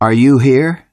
Are 0.00 0.12
you 0.12 0.38
here? 0.38 0.84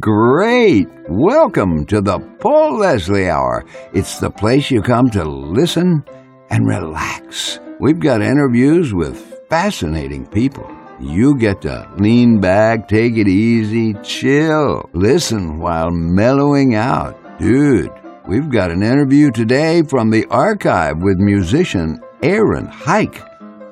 Great! 0.00 0.86
Welcome 1.08 1.86
to 1.86 2.02
the 2.02 2.18
Paul 2.40 2.78
Leslie 2.78 3.30
Hour. 3.30 3.64
It's 3.94 4.18
the 4.20 4.30
place 4.30 4.70
you 4.70 4.82
come 4.82 5.08
to 5.10 5.24
listen 5.24 6.04
and 6.50 6.68
relax. 6.68 7.58
We've 7.80 7.98
got 7.98 8.20
interviews 8.20 8.92
with 8.92 9.16
fascinating 9.48 10.26
people. 10.26 10.70
You 11.00 11.38
get 11.38 11.62
to 11.62 11.90
lean 11.96 12.38
back, 12.38 12.86
take 12.86 13.16
it 13.16 13.28
easy, 13.28 13.94
chill, 14.02 14.90
listen 14.92 15.58
while 15.58 15.90
mellowing 15.90 16.74
out. 16.74 17.16
Dude, 17.38 17.90
we've 18.28 18.50
got 18.50 18.70
an 18.70 18.82
interview 18.82 19.30
today 19.30 19.82
from 19.82 20.10
the 20.10 20.26
archive 20.26 20.98
with 20.98 21.16
musician 21.16 21.98
Aaron 22.22 22.68
Heick. 22.68 23.26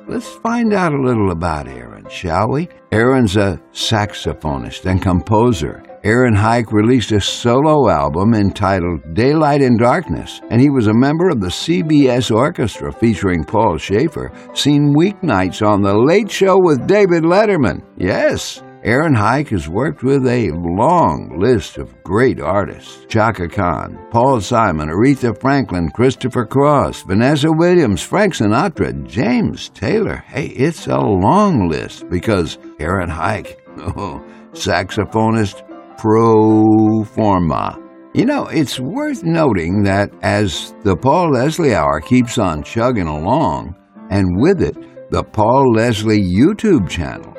Let's 0.09 0.29
find 0.36 0.73
out 0.73 0.95
a 0.95 1.02
little 1.02 1.30
about 1.30 1.68
Aaron, 1.68 1.91
shall 2.13 2.49
we? 2.51 2.69
Aaron's 2.93 3.37
a 3.37 3.61
saxophonist 3.73 4.85
and 4.85 5.01
composer. 5.01 5.83
Aaron 6.05 6.34
Heick 6.34 6.73
released 6.73 7.12
a 7.12 7.20
solo 7.20 7.89
album 7.89 8.34
entitled 8.34 9.15
Daylight 9.15 9.62
in 9.62 9.77
Darkness, 9.77 10.41
and 10.51 10.61
he 10.61 10.69
was 10.69 10.89
a 10.89 10.95
member 10.95 11.29
of 11.29 11.41
the 11.41 11.47
CBS 11.47 12.34
Orchestra 12.34 12.93
featuring 12.93 13.45
Paul 13.45 13.79
Shaffer, 13.79 14.33
seen 14.53 14.95
weeknights 14.97 15.65
on 15.65 15.80
The 15.80 15.97
Late 15.97 16.30
Show 16.30 16.59
with 16.59 16.89
David 16.89 17.23
Letterman. 17.23 17.83
Yes, 17.97 18.62
Aaron 18.84 19.14
Heick 19.14 19.50
has 19.50 19.68
worked 19.68 20.02
with 20.02 20.27
a 20.27 20.50
long 20.50 21.38
list 21.38 21.78
of 21.78 22.02
great 22.02 22.41
artists 22.41 23.06
Chaka 23.06 23.46
Khan, 23.46 23.96
Paul 24.10 24.41
Simon, 24.41 24.88
Aretha 24.88 25.41
Franklin, 25.41 25.88
Christopher 25.91 26.45
Cross, 26.45 27.02
Vanessa 27.02 27.52
Williams, 27.52 28.02
Frank 28.02 28.34
Sinatra, 28.34 29.06
James 29.06 29.68
Taylor. 29.68 30.16
Hey, 30.27 30.46
it's 30.46 30.88
a 30.88 30.98
long 30.98 31.68
list 31.68 32.10
because 32.10 32.58
Aaron 32.80 33.08
Heick, 33.08 33.56
oh, 33.78 34.20
saxophonist 34.50 35.62
pro 35.96 37.05
forma. 37.05 37.78
You 38.14 38.27
know, 38.27 38.48
it's 38.48 38.80
worth 38.80 39.22
noting 39.22 39.84
that 39.84 40.11
as 40.22 40.74
the 40.83 40.96
Paul 40.96 41.30
Leslie 41.30 41.77
Hour 41.77 42.00
keeps 42.00 42.36
on 42.36 42.64
chugging 42.64 43.06
along, 43.06 43.77
and 44.11 44.27
with 44.41 44.61
it, 44.61 44.77
the 45.12 45.22
Paul 45.22 45.72
Leslie 45.72 46.20
YouTube 46.20 46.91
channel, 46.91 47.36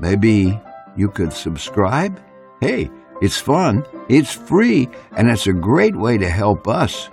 maybe 0.00 0.58
you 0.96 1.08
could 1.08 1.32
subscribe? 1.32 2.20
Hey, 2.60 2.90
it's 3.20 3.38
fun, 3.38 3.84
it's 4.08 4.32
free, 4.32 4.88
and 5.16 5.30
it's 5.30 5.46
a 5.46 5.52
great 5.52 5.96
way 5.96 6.18
to 6.18 6.28
help 6.28 6.68
us 6.68 7.08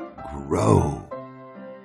grow. 0.48 1.08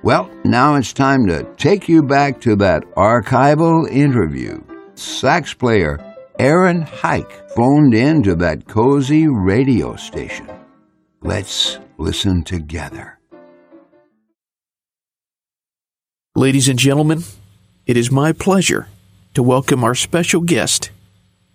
Well, 0.03 0.31
now 0.45 0.77
it's 0.77 0.93
time 0.93 1.27
to 1.27 1.45
take 1.57 1.89
you 1.89 2.03
back 2.03 2.41
to 2.43 2.57
that 2.57 2.85
archival 2.97 3.91
interview. 3.91 4.63
Sax 4.95 5.55
player 5.55 5.99
Aaron 6.39 6.83
Heick 6.83 7.51
phoned 7.51 7.95
in 7.95 8.23
to 8.23 8.37
that 8.37 8.67
cozy 8.69 9.27
radio 9.27 9.97
station. 9.97 10.49
Let's 11.21 11.79
listen 11.99 12.45
together. 12.45 13.19
Ladies 16.37 16.69
and 16.69 16.79
gentlemen, 16.79 17.25
it 17.87 17.97
is 17.97 18.13
my 18.13 18.31
pleasure 18.31 18.87
to 19.35 19.43
welcome 19.43 19.83
our 19.83 19.97
special 19.97 20.41
guest, 20.41 20.91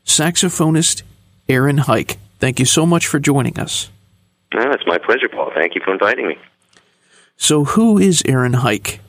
saxophonist 0.05 1.03
Aaron 1.49 1.77
Heick. 1.77 2.17
Thank 2.39 2.59
you 2.59 2.65
so 2.65 2.85
much 2.85 3.07
for 3.07 3.19
joining 3.19 3.59
us. 3.59 3.89
No, 4.53 4.71
it's 4.71 4.85
my 4.85 4.97
pleasure, 4.97 5.29
Paul. 5.29 5.51
Thank 5.55 5.75
you 5.75 5.81
for 5.83 5.93
inviting 5.93 6.27
me. 6.27 6.37
So, 7.37 7.63
who 7.63 7.97
is 7.97 8.21
Aaron 8.27 8.53
Heick? 8.53 8.99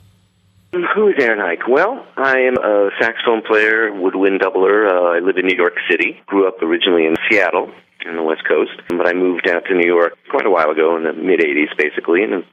Who 0.71 1.07
is 1.07 1.15
Aaron 1.19 1.39
Heick? 1.39 1.69
Well, 1.69 2.05
I 2.17 2.39
am 2.39 2.57
a 2.57 2.89
saxophone 2.99 3.43
player, 3.43 3.93
woodwind 3.93 4.41
doubler. 4.41 4.89
Uh, 4.89 5.17
I 5.17 5.19
live 5.19 5.37
in 5.37 5.45
New 5.45 5.55
York 5.55 5.75
City. 5.89 6.21
Grew 6.25 6.47
up 6.47 6.61
originally 6.61 7.05
in 7.05 7.15
Seattle 7.29 7.71
on 8.07 8.15
the 8.15 8.23
West 8.23 8.47
Coast, 8.47 8.71
but 8.89 9.07
I 9.07 9.13
moved 9.13 9.47
out 9.47 9.65
to 9.65 9.73
New 9.73 9.87
York 9.87 10.17
quite 10.29 10.45
a 10.45 10.49
while 10.49 10.69
ago 10.69 10.97
in 10.97 11.03
the 11.03 11.13
mid 11.13 11.39
80s, 11.39 11.75
basically, 11.77 12.23
and 12.23 12.43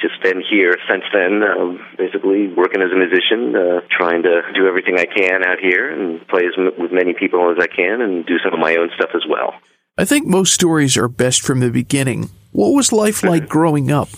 just 0.00 0.22
been 0.22 0.42
here 0.48 0.76
since 0.88 1.04
then, 1.12 1.42
uh, 1.42 1.76
basically 1.96 2.48
working 2.48 2.82
as 2.82 2.90
a 2.92 2.96
musician, 2.96 3.54
uh, 3.54 3.80
trying 3.90 4.22
to 4.22 4.42
do 4.54 4.66
everything 4.66 4.98
I 4.98 5.06
can 5.06 5.44
out 5.44 5.58
here 5.60 5.90
and 5.90 6.26
play 6.28 6.42
as 6.46 6.54
m- 6.56 6.72
with 6.78 6.92
many 6.92 7.14
people 7.14 7.50
as 7.50 7.58
I 7.60 7.66
can 7.66 8.00
and 8.00 8.24
do 8.26 8.38
some 8.42 8.52
of 8.54 8.60
my 8.60 8.76
own 8.76 8.90
stuff 8.96 9.10
as 9.14 9.22
well. 9.28 9.54
I 9.98 10.04
think 10.04 10.26
most 10.26 10.54
stories 10.54 10.96
are 10.96 11.08
best 11.08 11.42
from 11.42 11.60
the 11.60 11.70
beginning. 11.70 12.30
What 12.52 12.70
was 12.70 12.92
life 12.92 13.22
like 13.22 13.48
growing 13.48 13.90
up? 13.90 14.08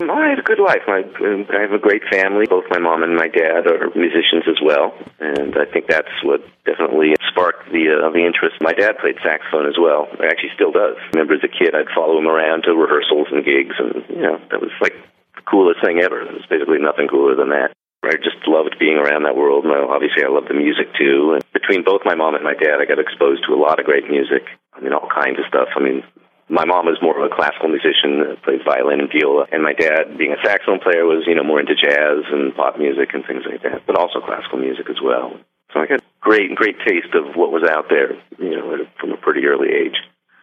I 0.00 0.34
had 0.34 0.42
a 0.42 0.42
good 0.42 0.58
life. 0.58 0.82
I, 0.90 1.06
I 1.06 1.60
have 1.62 1.70
a 1.70 1.78
great 1.78 2.02
family. 2.10 2.46
Both 2.50 2.66
my 2.68 2.82
mom 2.82 3.04
and 3.04 3.14
my 3.14 3.28
dad 3.28 3.70
are 3.70 3.94
musicians 3.94 4.42
as 4.50 4.58
well, 4.58 4.90
and 5.20 5.54
I 5.54 5.70
think 5.70 5.86
that's 5.86 6.10
what 6.26 6.42
definitely 6.66 7.14
sparked 7.30 7.70
the 7.70 7.94
uh, 7.94 8.10
the 8.10 8.26
interest. 8.26 8.58
My 8.58 8.74
dad 8.74 8.98
played 8.98 9.22
saxophone 9.22 9.70
as 9.70 9.78
well. 9.78 10.10
He 10.18 10.26
actually 10.26 10.50
still 10.58 10.74
does. 10.74 10.98
I 10.98 11.14
remember 11.14 11.38
as 11.38 11.46
a 11.46 11.52
kid, 11.52 11.78
I'd 11.78 11.94
follow 11.94 12.18
him 12.18 12.26
around 12.26 12.66
to 12.66 12.74
rehearsals 12.74 13.30
and 13.30 13.46
gigs, 13.46 13.78
and 13.78 14.02
you 14.10 14.22
know 14.26 14.42
that 14.50 14.58
was 14.58 14.74
like 14.82 14.98
the 15.38 15.46
coolest 15.46 15.78
thing 15.78 16.02
ever. 16.02 16.26
There's 16.26 16.50
basically 16.50 16.82
nothing 16.82 17.06
cooler 17.06 17.38
than 17.38 17.54
that. 17.54 17.70
I 18.02 18.18
just 18.18 18.42
loved 18.46 18.76
being 18.78 18.98
around 18.98 19.24
that 19.24 19.36
world. 19.38 19.64
And 19.64 19.72
obviously, 19.72 20.24
I 20.24 20.28
love 20.28 20.44
the 20.50 20.58
music 20.58 20.92
too. 20.98 21.38
And 21.38 21.42
between 21.54 21.84
both 21.84 22.02
my 22.04 22.14
mom 22.14 22.34
and 22.34 22.44
my 22.44 22.52
dad, 22.52 22.82
I 22.82 22.84
got 22.84 22.98
exposed 22.98 23.46
to 23.46 23.54
a 23.54 23.62
lot 23.62 23.80
of 23.80 23.86
great 23.86 24.10
music. 24.10 24.44
I 24.74 24.80
mean, 24.80 24.92
all 24.92 25.08
kinds 25.08 25.38
of 25.38 25.48
stuff. 25.48 25.72
I 25.76 25.80
mean, 25.80 26.02
my 26.48 26.64
mom 26.64 26.86
was 26.86 26.98
more 27.00 27.16
of 27.18 27.30
a 27.30 27.34
classical 27.34 27.68
musician, 27.68 28.20
uh, 28.20 28.36
played 28.44 28.60
violin 28.64 29.00
and 29.00 29.10
viola, 29.10 29.46
and 29.52 29.62
my 29.62 29.72
dad, 29.72 30.18
being 30.18 30.32
a 30.32 30.40
saxophone 30.44 30.80
player, 30.80 31.04
was 31.06 31.24
you 31.26 31.34
know 31.34 31.44
more 31.44 31.60
into 31.60 31.74
jazz 31.74 32.24
and 32.30 32.54
pop 32.54 32.78
music 32.78 33.10
and 33.14 33.24
things 33.26 33.42
like 33.50 33.62
that, 33.62 33.86
but 33.86 33.96
also 33.96 34.20
classical 34.20 34.58
music 34.58 34.88
as 34.90 35.00
well. 35.02 35.32
So 35.72 35.80
I 35.80 35.86
got 35.86 36.00
great, 36.20 36.54
great 36.54 36.76
taste 36.86 37.14
of 37.14 37.34
what 37.34 37.50
was 37.50 37.64
out 37.68 37.86
there, 37.88 38.12
you 38.38 38.54
know, 38.56 38.86
from 39.00 39.10
a 39.12 39.16
pretty 39.16 39.44
early 39.46 39.68
age. 39.68 39.96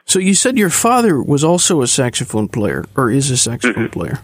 So, 0.05 0.19
you 0.19 0.33
said 0.33 0.57
your 0.57 0.69
father 0.71 1.21
was 1.23 1.43
also 1.43 1.81
a 1.81 1.87
saxophone 1.87 2.49
player, 2.49 2.83
or 2.97 3.09
is 3.11 3.29
a 3.31 3.37
saxophone 3.37 3.85
Mm-hmm. 3.85 3.93
player. 3.99 4.19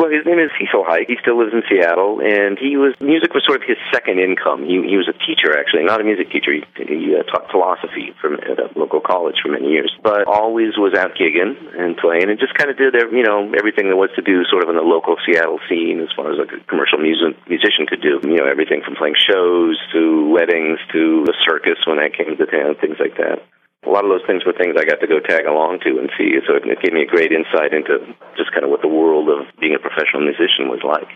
Well, 0.00 0.08
his 0.08 0.24
name 0.24 0.40
is 0.40 0.48
Cecil 0.56 0.80
Heick. 0.88 1.12
He 1.12 1.20
still 1.20 1.36
lives 1.36 1.52
in 1.52 1.60
Seattle, 1.68 2.24
and 2.24 2.56
he 2.56 2.80
was 2.80 2.96
music 3.04 3.36
was 3.36 3.44
sort 3.44 3.60
of 3.60 3.68
his 3.68 3.76
second 3.92 4.16
income. 4.16 4.64
He 4.64 4.80
he 4.80 4.96
was 4.96 5.04
a 5.04 5.16
teacher 5.28 5.52
actually, 5.52 5.84
not 5.84 6.00
a 6.00 6.04
music 6.08 6.32
teacher. 6.32 6.56
He, 6.56 6.64
he 6.72 7.12
uh, 7.12 7.20
taught 7.28 7.52
philosophy 7.52 8.16
from 8.16 8.40
at 8.40 8.56
a 8.56 8.72
local 8.80 9.04
college 9.04 9.36
for 9.44 9.52
many 9.52 9.68
years, 9.68 9.92
but 10.00 10.24
always 10.24 10.72
was 10.80 10.96
out 10.96 11.20
gigging 11.20 11.52
and 11.76 12.00
playing, 12.00 12.32
and 12.32 12.40
just 12.40 12.56
kind 12.56 12.72
of 12.72 12.80
did 12.80 12.96
you 13.12 13.28
know 13.28 13.52
everything 13.52 13.92
there 13.92 14.00
was 14.00 14.08
to 14.16 14.24
do, 14.24 14.40
sort 14.48 14.64
of 14.64 14.72
in 14.72 14.80
the 14.80 14.88
local 14.88 15.20
Seattle 15.28 15.60
scene, 15.68 16.00
as 16.00 16.08
far 16.16 16.32
as 16.32 16.40
like 16.40 16.56
a 16.56 16.64
commercial 16.64 16.96
music 16.96 17.36
musician 17.44 17.84
could 17.84 18.00
do. 18.00 18.24
You 18.24 18.40
know, 18.40 18.48
everything 18.48 18.80
from 18.80 18.96
playing 18.96 19.20
shows 19.20 19.76
to 19.92 20.32
weddings 20.32 20.80
to 20.96 21.28
the 21.28 21.36
circus 21.44 21.76
when 21.84 22.00
I 22.00 22.08
came 22.08 22.40
to 22.40 22.46
town, 22.48 22.80
things 22.80 22.96
like 22.96 23.20
that 23.20 23.44
a 23.86 23.90
lot 23.90 24.04
of 24.04 24.10
those 24.10 24.26
things 24.26 24.44
were 24.44 24.52
things 24.52 24.76
I 24.78 24.84
got 24.84 25.00
to 25.00 25.06
go 25.06 25.20
tag 25.20 25.46
along 25.46 25.80
to 25.84 25.98
and 25.98 26.10
see. 26.18 26.36
So 26.46 26.54
it, 26.56 26.64
gave 26.82 26.92
me 26.92 27.02
a 27.02 27.06
great 27.06 27.32
insight 27.32 27.72
into 27.72 28.14
just 28.36 28.52
kind 28.52 28.64
of 28.64 28.70
what 28.70 28.82
the 28.82 28.88
world 28.88 29.28
of 29.28 29.46
being 29.58 29.74
a 29.74 29.78
professional 29.78 30.22
musician 30.22 30.68
was 30.68 30.80
like. 30.84 31.08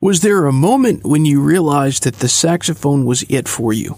Was 0.00 0.20
there 0.20 0.46
a 0.46 0.52
moment 0.52 1.04
when 1.04 1.24
you 1.24 1.40
realized 1.40 2.04
that 2.04 2.16
the 2.16 2.28
saxophone 2.28 3.04
was 3.04 3.24
it 3.28 3.48
for 3.48 3.72
you? 3.72 3.96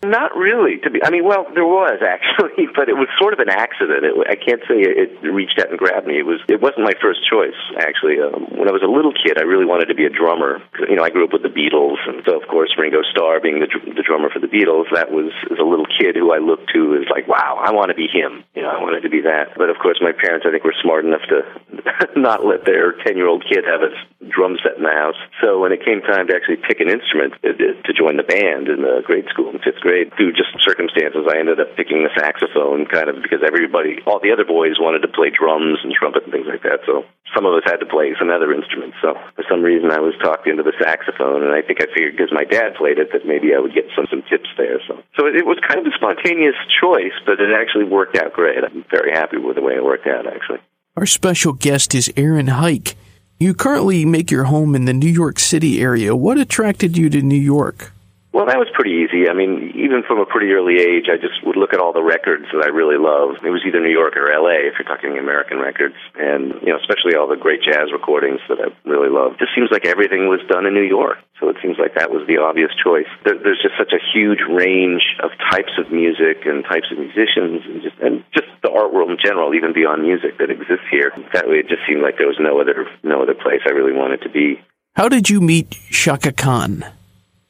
Not 0.00 0.32
really. 0.32 0.80
To 0.80 0.88
be, 0.88 1.04
I 1.04 1.12
mean, 1.12 1.28
well, 1.28 1.44
there 1.52 1.68
was 1.68 2.00
actually, 2.00 2.72
but 2.76 2.88
it 2.88 2.96
was 2.96 3.12
sort 3.20 3.36
of 3.36 3.40
an 3.44 3.52
accident. 3.52 4.00
It, 4.00 4.16
I 4.24 4.36
can't 4.40 4.64
say 4.64 4.80
it, 4.80 5.20
it 5.20 5.28
reached 5.28 5.60
out 5.60 5.68
and 5.68 5.76
grabbed 5.76 6.08
me. 6.08 6.16
It 6.16 6.24
was. 6.24 6.40
It 6.48 6.56
wasn't 6.56 6.88
my 6.88 6.96
first 7.04 7.20
choice 7.28 7.56
actually. 7.76 8.16
Um, 8.16 8.48
when 8.56 8.64
I 8.64 8.72
was 8.72 8.80
a 8.80 8.88
little 8.88 9.12
kid, 9.12 9.36
I 9.36 9.44
really 9.44 9.68
wanted 9.68 9.92
to 9.92 9.94
be 9.94 10.08
a 10.08 10.12
drummer. 10.12 10.64
You 10.88 10.96
know, 10.96 11.04
I 11.04 11.12
grew 11.12 11.28
up 11.28 11.36
with 11.36 11.44
the 11.44 11.52
Beatles, 11.52 12.00
and 12.08 12.24
so 12.24 12.40
of 12.40 12.48
course 12.48 12.72
Ringo 12.80 13.04
Starr 13.12 13.44
being 13.44 13.60
the, 13.60 13.68
the 13.92 14.00
drummer 14.00 14.32
for 14.32 14.40
the 14.40 14.48
Beatles, 14.48 14.88
that 14.96 15.12
was 15.12 15.36
as 15.52 15.60
a 15.60 15.68
little 15.68 15.86
kid 16.00 16.16
who 16.16 16.32
I 16.32 16.40
looked 16.40 16.72
to 16.72 16.96
as 16.96 17.04
like, 17.12 17.28
wow, 17.28 17.60
I 17.60 17.76
want 17.76 17.92
to 17.92 17.98
be 17.98 18.08
him. 18.08 18.40
You 18.56 18.64
know, 18.64 18.72
I 18.72 18.80
wanted 18.80 19.04
to 19.04 19.12
be 19.12 19.20
that. 19.28 19.52
But 19.60 19.68
of 19.68 19.76
course, 19.84 20.00
my 20.00 20.16
parents, 20.16 20.48
I 20.48 20.50
think, 20.50 20.64
were 20.64 20.76
smart 20.80 21.04
enough 21.04 21.28
to 21.28 21.44
not 22.16 22.40
let 22.40 22.64
their 22.64 22.96
ten-year-old 23.04 23.44
kid 23.44 23.68
have 23.68 23.84
a 23.84 23.92
drum 24.32 24.56
set 24.64 24.80
in 24.80 24.84
the 24.88 24.96
house. 24.96 25.20
So 25.44 25.60
when 25.60 25.76
it 25.76 25.84
came 25.84 26.00
time 26.00 26.24
to 26.28 26.32
actually 26.32 26.64
pick 26.64 26.80
an 26.80 26.88
instrument 26.88 27.36
to, 27.44 27.52
to 27.52 27.92
join 27.92 28.16
the 28.16 28.24
band 28.24 28.72
in 28.72 28.80
the 28.80 29.04
grade 29.04 29.28
school 29.28 29.52
in 29.52 29.60
fifth 29.60 29.84
grade, 29.84 29.89
through 30.16 30.32
just 30.32 30.54
circumstances, 30.62 31.26
I 31.26 31.38
ended 31.38 31.60
up 31.60 31.74
picking 31.76 32.02
the 32.06 32.12
saxophone, 32.14 32.86
kind 32.86 33.08
of 33.08 33.22
because 33.22 33.42
everybody, 33.44 33.98
all 34.06 34.20
the 34.22 34.32
other 34.32 34.44
boys, 34.44 34.78
wanted 34.78 35.02
to 35.02 35.10
play 35.10 35.30
drums 35.30 35.78
and 35.82 35.92
trumpet 35.92 36.24
and 36.24 36.32
things 36.32 36.46
like 36.46 36.62
that. 36.62 36.86
So 36.86 37.04
some 37.34 37.46
of 37.46 37.54
us 37.54 37.66
had 37.66 37.82
to 37.82 37.88
play 37.88 38.14
some 38.18 38.30
other 38.30 38.54
instruments. 38.54 38.96
So 39.02 39.14
for 39.34 39.44
some 39.50 39.62
reason, 39.62 39.90
I 39.90 40.00
was 40.00 40.14
talked 40.22 40.46
into 40.46 40.62
the 40.62 40.76
saxophone, 40.78 41.42
and 41.42 41.52
I 41.52 41.62
think 41.62 41.82
I 41.82 41.90
figured 41.90 42.16
because 42.16 42.32
my 42.32 42.44
dad 42.44 42.78
played 42.78 42.98
it 42.98 43.12
that 43.12 43.26
maybe 43.26 43.54
I 43.54 43.60
would 43.60 43.74
get 43.74 43.90
some 43.94 44.06
some 44.08 44.22
tips 44.30 44.48
there. 44.56 44.80
So 44.86 45.02
so 45.18 45.26
it, 45.26 45.36
it 45.36 45.46
was 45.46 45.58
kind 45.66 45.82
of 45.82 45.86
a 45.86 45.94
spontaneous 45.94 46.56
choice, 46.80 47.16
but 47.26 47.40
it 47.40 47.50
actually 47.52 47.84
worked 47.84 48.16
out 48.16 48.32
great. 48.32 48.62
I'm 48.62 48.84
very 48.90 49.12
happy 49.12 49.36
with 49.36 49.56
the 49.56 49.62
way 49.62 49.74
it 49.74 49.84
worked 49.84 50.06
out, 50.06 50.26
actually. 50.26 50.62
Our 50.96 51.06
special 51.06 51.52
guest 51.52 51.94
is 51.94 52.12
Aaron 52.16 52.48
Heick. 52.48 52.94
You 53.38 53.54
currently 53.54 54.04
make 54.04 54.30
your 54.30 54.44
home 54.44 54.74
in 54.74 54.84
the 54.84 54.92
New 54.92 55.08
York 55.08 55.38
City 55.38 55.80
area. 55.80 56.14
What 56.14 56.36
attracted 56.36 56.98
you 56.98 57.08
to 57.10 57.22
New 57.22 57.40
York? 57.40 57.92
Well, 58.30 58.46
that 58.46 58.62
was 58.62 58.70
pretty 58.78 59.02
easy. 59.02 59.26
I 59.26 59.34
mean, 59.34 59.74
even 59.74 60.06
from 60.06 60.22
a 60.22 60.26
pretty 60.26 60.54
early 60.54 60.78
age, 60.78 61.10
I 61.10 61.18
just 61.18 61.42
would 61.42 61.58
look 61.58 61.74
at 61.74 61.82
all 61.82 61.90
the 61.90 62.02
records 62.02 62.46
that 62.54 62.62
I 62.62 62.70
really 62.70 62.94
loved. 62.94 63.42
It 63.42 63.50
was 63.50 63.66
either 63.66 63.82
New 63.82 63.90
York 63.90 64.14
or 64.14 64.30
L.A. 64.30 64.70
if 64.70 64.78
you're 64.78 64.86
talking 64.86 65.18
American 65.18 65.58
records, 65.58 65.98
and 66.14 66.54
you 66.62 66.70
know, 66.70 66.78
especially 66.78 67.18
all 67.18 67.26
the 67.26 67.34
great 67.34 67.58
jazz 67.58 67.90
recordings 67.90 68.38
that 68.46 68.62
I 68.62 68.70
really 68.86 69.10
loved. 69.10 69.42
It 69.42 69.50
just 69.50 69.54
seems 69.58 69.74
like 69.74 69.82
everything 69.82 70.30
was 70.30 70.38
done 70.46 70.62
in 70.62 70.78
New 70.78 70.86
York, 70.86 71.18
so 71.42 71.50
it 71.50 71.58
seems 71.58 71.74
like 71.74 71.98
that 71.98 72.14
was 72.14 72.22
the 72.30 72.38
obvious 72.38 72.70
choice. 72.78 73.10
There, 73.26 73.34
there's 73.34 73.58
just 73.66 73.74
such 73.74 73.90
a 73.90 74.02
huge 74.14 74.46
range 74.46 75.02
of 75.26 75.34
types 75.50 75.74
of 75.74 75.90
music 75.90 76.46
and 76.46 76.62
types 76.62 76.86
of 76.94 77.02
musicians, 77.02 77.66
and 77.66 77.82
just 77.82 77.98
and 77.98 78.22
just 78.30 78.46
the 78.62 78.70
art 78.70 78.94
world 78.94 79.10
in 79.10 79.18
general, 79.18 79.58
even 79.58 79.74
beyond 79.74 80.06
music, 80.06 80.38
that 80.38 80.54
exists 80.54 80.86
here. 80.86 81.10
That 81.34 81.50
way, 81.50 81.66
it 81.66 81.66
just 81.66 81.82
seemed 81.82 82.06
like 82.06 82.14
there 82.14 82.30
was 82.30 82.38
no 82.38 82.62
other 82.62 82.86
no 83.02 83.26
other 83.26 83.34
place 83.34 83.66
I 83.66 83.74
really 83.74 83.96
wanted 83.96 84.22
to 84.22 84.30
be. 84.30 84.62
How 84.94 85.10
did 85.10 85.26
you 85.26 85.42
meet 85.42 85.74
Chaka 85.90 86.30
Khan? 86.30 86.86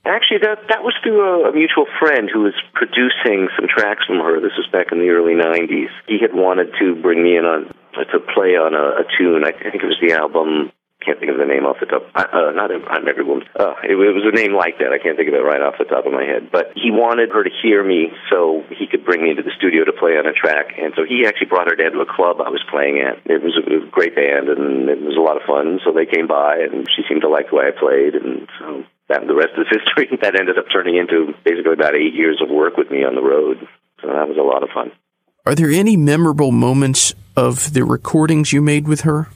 Actually, 0.05 0.41
that 0.49 0.64
that 0.73 0.81
was 0.81 0.97
through 1.05 1.20
a, 1.20 1.50
a 1.50 1.52
mutual 1.52 1.85
friend 2.00 2.31
who 2.32 2.49
was 2.49 2.56
producing 2.73 3.52
some 3.52 3.69
tracks 3.69 4.05
from 4.08 4.17
her. 4.25 4.41
This 4.41 4.56
was 4.56 4.67
back 4.73 4.93
in 4.93 4.99
the 4.99 5.12
early 5.12 5.37
'90s. 5.37 5.93
He 6.08 6.17
had 6.17 6.32
wanted 6.32 6.73
to 6.81 6.97
bring 6.97 7.23
me 7.23 7.37
in 7.37 7.44
on 7.44 7.69
to 7.93 8.19
play 8.32 8.56
on 8.56 8.73
a, 8.73 9.02
a 9.02 9.05
tune. 9.19 9.44
I, 9.44 9.52
think 9.52 9.82
it 9.82 9.91
was 9.91 10.00
the 10.00 10.17
album. 10.17 10.73
Can't 11.05 11.17
think 11.17 11.32
of 11.32 11.41
the 11.41 11.49
name 11.49 11.64
off 11.64 11.81
the 11.81 11.88
top. 11.88 12.08
Uh, 12.12 12.52
not 12.52 12.69
I'm 12.69 13.08
every 13.08 13.25
woman. 13.25 13.49
Uh, 13.56 13.73
it, 13.85 13.97
it 13.97 14.12
was 14.17 14.25
a 14.25 14.37
name 14.37 14.52
like 14.52 14.81
that. 14.85 14.93
I 14.93 15.00
can't 15.00 15.17
think 15.17 15.32
of 15.32 15.37
it 15.37 15.44
right 15.44 15.61
off 15.61 15.81
the 15.81 15.88
top 15.88 16.05
of 16.05 16.12
my 16.12 16.25
head. 16.25 16.53
But 16.53 16.76
he 16.76 16.93
wanted 16.93 17.32
her 17.32 17.41
to 17.44 17.53
hear 17.64 17.81
me 17.81 18.12
so 18.29 18.64
he 18.69 18.85
could 18.85 19.05
bring 19.05 19.25
me 19.25 19.32
into 19.32 19.41
the 19.41 19.53
studio 19.56 19.88
to 19.88 19.96
play 19.96 20.20
on 20.20 20.29
a 20.29 20.37
track. 20.37 20.76
And 20.76 20.93
so 20.96 21.08
he 21.08 21.25
actually 21.25 21.49
brought 21.49 21.73
her 21.73 21.76
down 21.76 21.96
to 21.96 22.05
a 22.05 22.08
club 22.08 22.44
I 22.44 22.53
was 22.53 22.61
playing 22.69 23.00
at. 23.00 23.17
It 23.25 23.41
was 23.41 23.56
a, 23.56 23.64
it 23.64 23.81
was 23.81 23.88
a 23.88 23.96
great 23.96 24.12
band 24.12 24.53
and 24.53 24.93
it 24.93 25.00
was 25.00 25.17
a 25.17 25.25
lot 25.25 25.41
of 25.41 25.49
fun. 25.49 25.81
So 25.85 25.93
they 25.93 26.05
came 26.05 26.29
by 26.29 26.69
and 26.69 26.85
she 26.85 27.00
seemed 27.08 27.25
to 27.25 27.32
like 27.32 27.49
the 27.49 27.56
way 27.56 27.73
I 27.73 27.76
played. 27.76 28.12
And 28.20 28.44
so 28.61 28.85
that 29.11 29.27
the 29.27 29.35
rest 29.35 29.59
is 29.59 29.67
history. 29.69 30.09
That 30.23 30.39
ended 30.39 30.59
up 30.59 30.67
turning 30.73 30.97
into 30.97 31.35
basically 31.45 31.73
about 31.73 31.95
eight 31.95 32.15
years 32.15 32.41
of 32.43 32.49
work 32.51 32.77
with 32.77 32.91
me 32.91 33.05
on 33.05 33.15
the 33.15 33.23
road. 33.23 33.67
So 34.01 34.09
that 34.09 34.29
was 34.29 34.37
a 34.39 34.43
lot 34.43 34.62
of 34.62 34.71
fun. 34.71 34.93
Are 35.47 35.55
there 35.55 35.71
any 35.71 35.97
memorable 35.97 36.53
moments 36.53 37.15
of 37.37 37.73
the 37.73 37.85
recordings 37.85 38.53
you 38.53 38.61
made 38.61 38.87
with 38.87 39.03
her? 39.03 39.29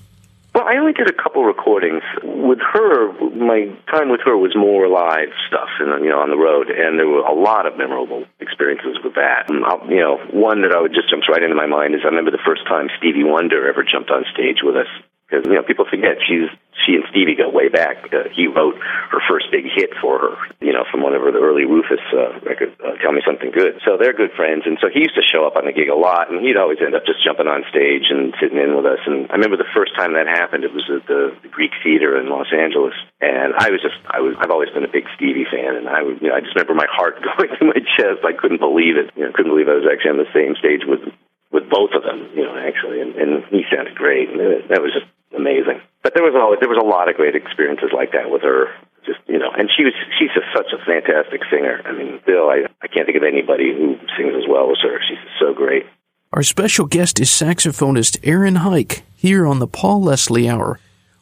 Well, 0.55 0.69
I 0.69 0.77
only 0.77 0.93
did 0.93 1.11
a 1.11 1.17
couple 1.17 1.43
recordings 1.43 2.03
with 2.23 2.61
her. 2.61 3.11
My 3.35 3.75
time 3.91 4.11
with 4.13 4.21
her 4.25 4.37
was 4.37 4.55
more 4.55 4.87
live 4.87 5.35
stuff, 5.49 5.67
and 5.81 6.05
you 6.05 6.11
know, 6.11 6.21
on 6.21 6.31
the 6.31 6.39
road, 6.39 6.71
and 6.71 6.95
there 6.95 7.09
were 7.09 7.27
a 7.27 7.35
lot 7.35 7.67
of 7.67 7.77
memorable 7.77 8.23
experiences 8.39 9.03
with 9.03 9.15
that. 9.19 9.51
Um, 9.51 9.65
I'll, 9.67 9.83
you 9.91 9.99
know, 9.99 10.23
one 10.31 10.63
that 10.63 10.71
I 10.71 10.79
would 10.79 10.95
just 10.95 11.11
jumps 11.11 11.27
right 11.27 11.43
into 11.43 11.57
my 11.57 11.67
mind 11.67 11.97
is 11.97 12.03
I 12.05 12.15
remember 12.15 12.31
the 12.31 12.47
first 12.47 12.63
time 12.71 12.87
Stevie 12.99 13.25
Wonder 13.25 13.67
ever 13.67 13.83
jumped 13.83 14.13
on 14.13 14.23
stage 14.31 14.63
with 14.63 14.77
us 14.77 14.87
because 15.35 15.51
you 15.51 15.59
know 15.59 15.67
people 15.67 15.87
forget 15.91 16.23
she's 16.23 16.47
she 16.87 16.95
and 16.95 17.05
Stevie 17.11 17.35
go 17.35 17.51
way 17.51 17.67
back. 17.67 18.13
Uh, 18.13 18.31
he 18.31 18.47
wrote 18.47 18.79
her 18.79 19.21
first 19.27 19.51
big 19.51 19.67
hit 19.67 19.91
for 19.99 20.19
her, 20.19 20.35
you 20.61 20.75
know, 20.75 20.85
from 20.91 21.03
one 21.03 21.15
of 21.15 21.23
her 21.23 21.33
the 21.33 21.43
early 21.43 21.65
Rufus 21.65 22.03
uh, 22.15 22.39
record, 22.47 22.75
uh, 22.79 22.95
"Tell 23.03 23.11
Me 23.11 23.23
Something 23.27 23.51
Good." 23.51 23.83
So 23.83 23.97
they're 23.99 24.15
good 24.15 24.31
friends, 24.39 24.63
and 24.67 24.79
so 24.79 24.87
he 24.87 25.03
used 25.03 25.19
to 25.19 25.27
show 25.27 25.47
up 25.47 25.57
on 25.57 25.67
the 25.67 25.75
gig 25.75 25.89
a 25.91 25.99
lot, 25.99 26.31
and 26.31 26.39
he'd 26.39 26.59
always 26.59 26.79
end 26.79 26.95
up 26.95 27.07
just 27.07 27.25
jumping 27.25 27.51
on 27.51 27.67
stage 27.71 28.11
and 28.11 28.35
sitting 28.39 28.59
in 28.59 28.77
with 28.79 28.87
us. 28.87 29.03
And 29.07 29.31
I 29.31 29.35
remember 29.41 29.59
the 29.59 29.75
first 29.75 29.97
time 29.99 30.15
that 30.15 30.31
happened, 30.31 30.63
it 30.63 30.75
was 30.75 30.87
at 30.87 31.07
the, 31.11 31.35
the 31.43 31.51
Greek 31.51 31.73
Theater 31.83 32.15
in 32.19 32.31
Los 32.31 32.51
Angeles, 32.55 32.95
and 33.19 33.55
I 33.59 33.71
was 33.75 33.83
just 33.83 33.99
I 34.07 34.21
was 34.21 34.39
I've 34.39 34.55
always 34.55 34.71
been 34.71 34.87
a 34.87 34.93
big 34.93 35.11
Stevie 35.17 35.49
fan, 35.51 35.75
and 35.75 35.89
I 35.89 36.07
was 36.07 36.19
you 36.23 36.31
know 36.31 36.37
I 36.39 36.43
just 36.45 36.55
remember 36.55 36.79
my 36.79 36.91
heart 36.91 37.19
going 37.27 37.51
through 37.57 37.75
my 37.75 37.83
chest. 37.97 38.23
I 38.23 38.37
couldn't 38.37 38.61
believe 38.61 38.99
it. 39.01 39.11
You 39.17 39.27
know, 39.27 39.33
couldn't 39.33 39.53
believe 39.53 39.71
I 39.71 39.79
was 39.79 39.89
actually 39.89 40.19
on 40.19 40.23
the 40.23 40.35
same 40.37 40.55
stage 40.59 40.85
with 40.85 41.07
with 41.55 41.71
both 41.71 41.95
of 41.95 42.03
them, 42.03 42.35
you 42.35 42.43
know, 42.43 42.59
actually, 42.59 42.99
and, 43.01 43.15
and 43.15 43.47
he 43.55 43.63
sounded 43.71 43.95
great, 43.95 44.29
and 44.29 44.43
it, 44.43 44.69
that 44.75 44.83
was 44.83 44.91
just 44.91 45.07
amazing. 45.31 45.79
But 46.03 46.13
there 46.19 46.27
was 46.27 46.35
always 46.35 46.59
there 46.59 46.69
was 46.69 46.83
a 46.83 46.85
lot 46.85 47.09
of 47.09 47.15
great 47.15 47.39
experiences 47.39 47.95
like 47.95 48.11
that 48.13 48.29
with 48.29 48.43
her. 48.43 48.75
Just 49.07 49.23
you 49.31 49.39
know, 49.39 49.55
and 49.55 49.71
she 49.71 49.87
was 49.87 49.95
she's 50.19 50.35
just 50.35 50.51
such 50.51 50.75
a 50.75 50.83
fantastic 50.83 51.47
singer. 51.47 51.79
I 51.87 51.93
mean, 51.95 52.19
Bill, 52.27 52.51
I 52.51 52.67
I 52.83 52.91
can't 52.91 53.07
think 53.07 53.17
of 53.17 53.23
anybody 53.23 53.71
who 53.71 53.95
sings 54.19 54.35
as 54.35 54.51
well 54.51 54.75
as 54.75 54.83
her. 54.83 54.99
She's 55.07 55.23
so 55.39 55.55
great. 55.55 55.87
Our 56.35 56.43
special 56.43 56.87
guest 56.87 57.21
is 57.21 57.31
saxophonist 57.31 58.19
Aaron 58.25 58.57
Heick 58.57 59.03
here 59.15 59.47
on 59.47 59.61
the 59.61 59.69
Paul 59.71 60.03
Leslie 60.03 60.49
Hour. 60.51 60.81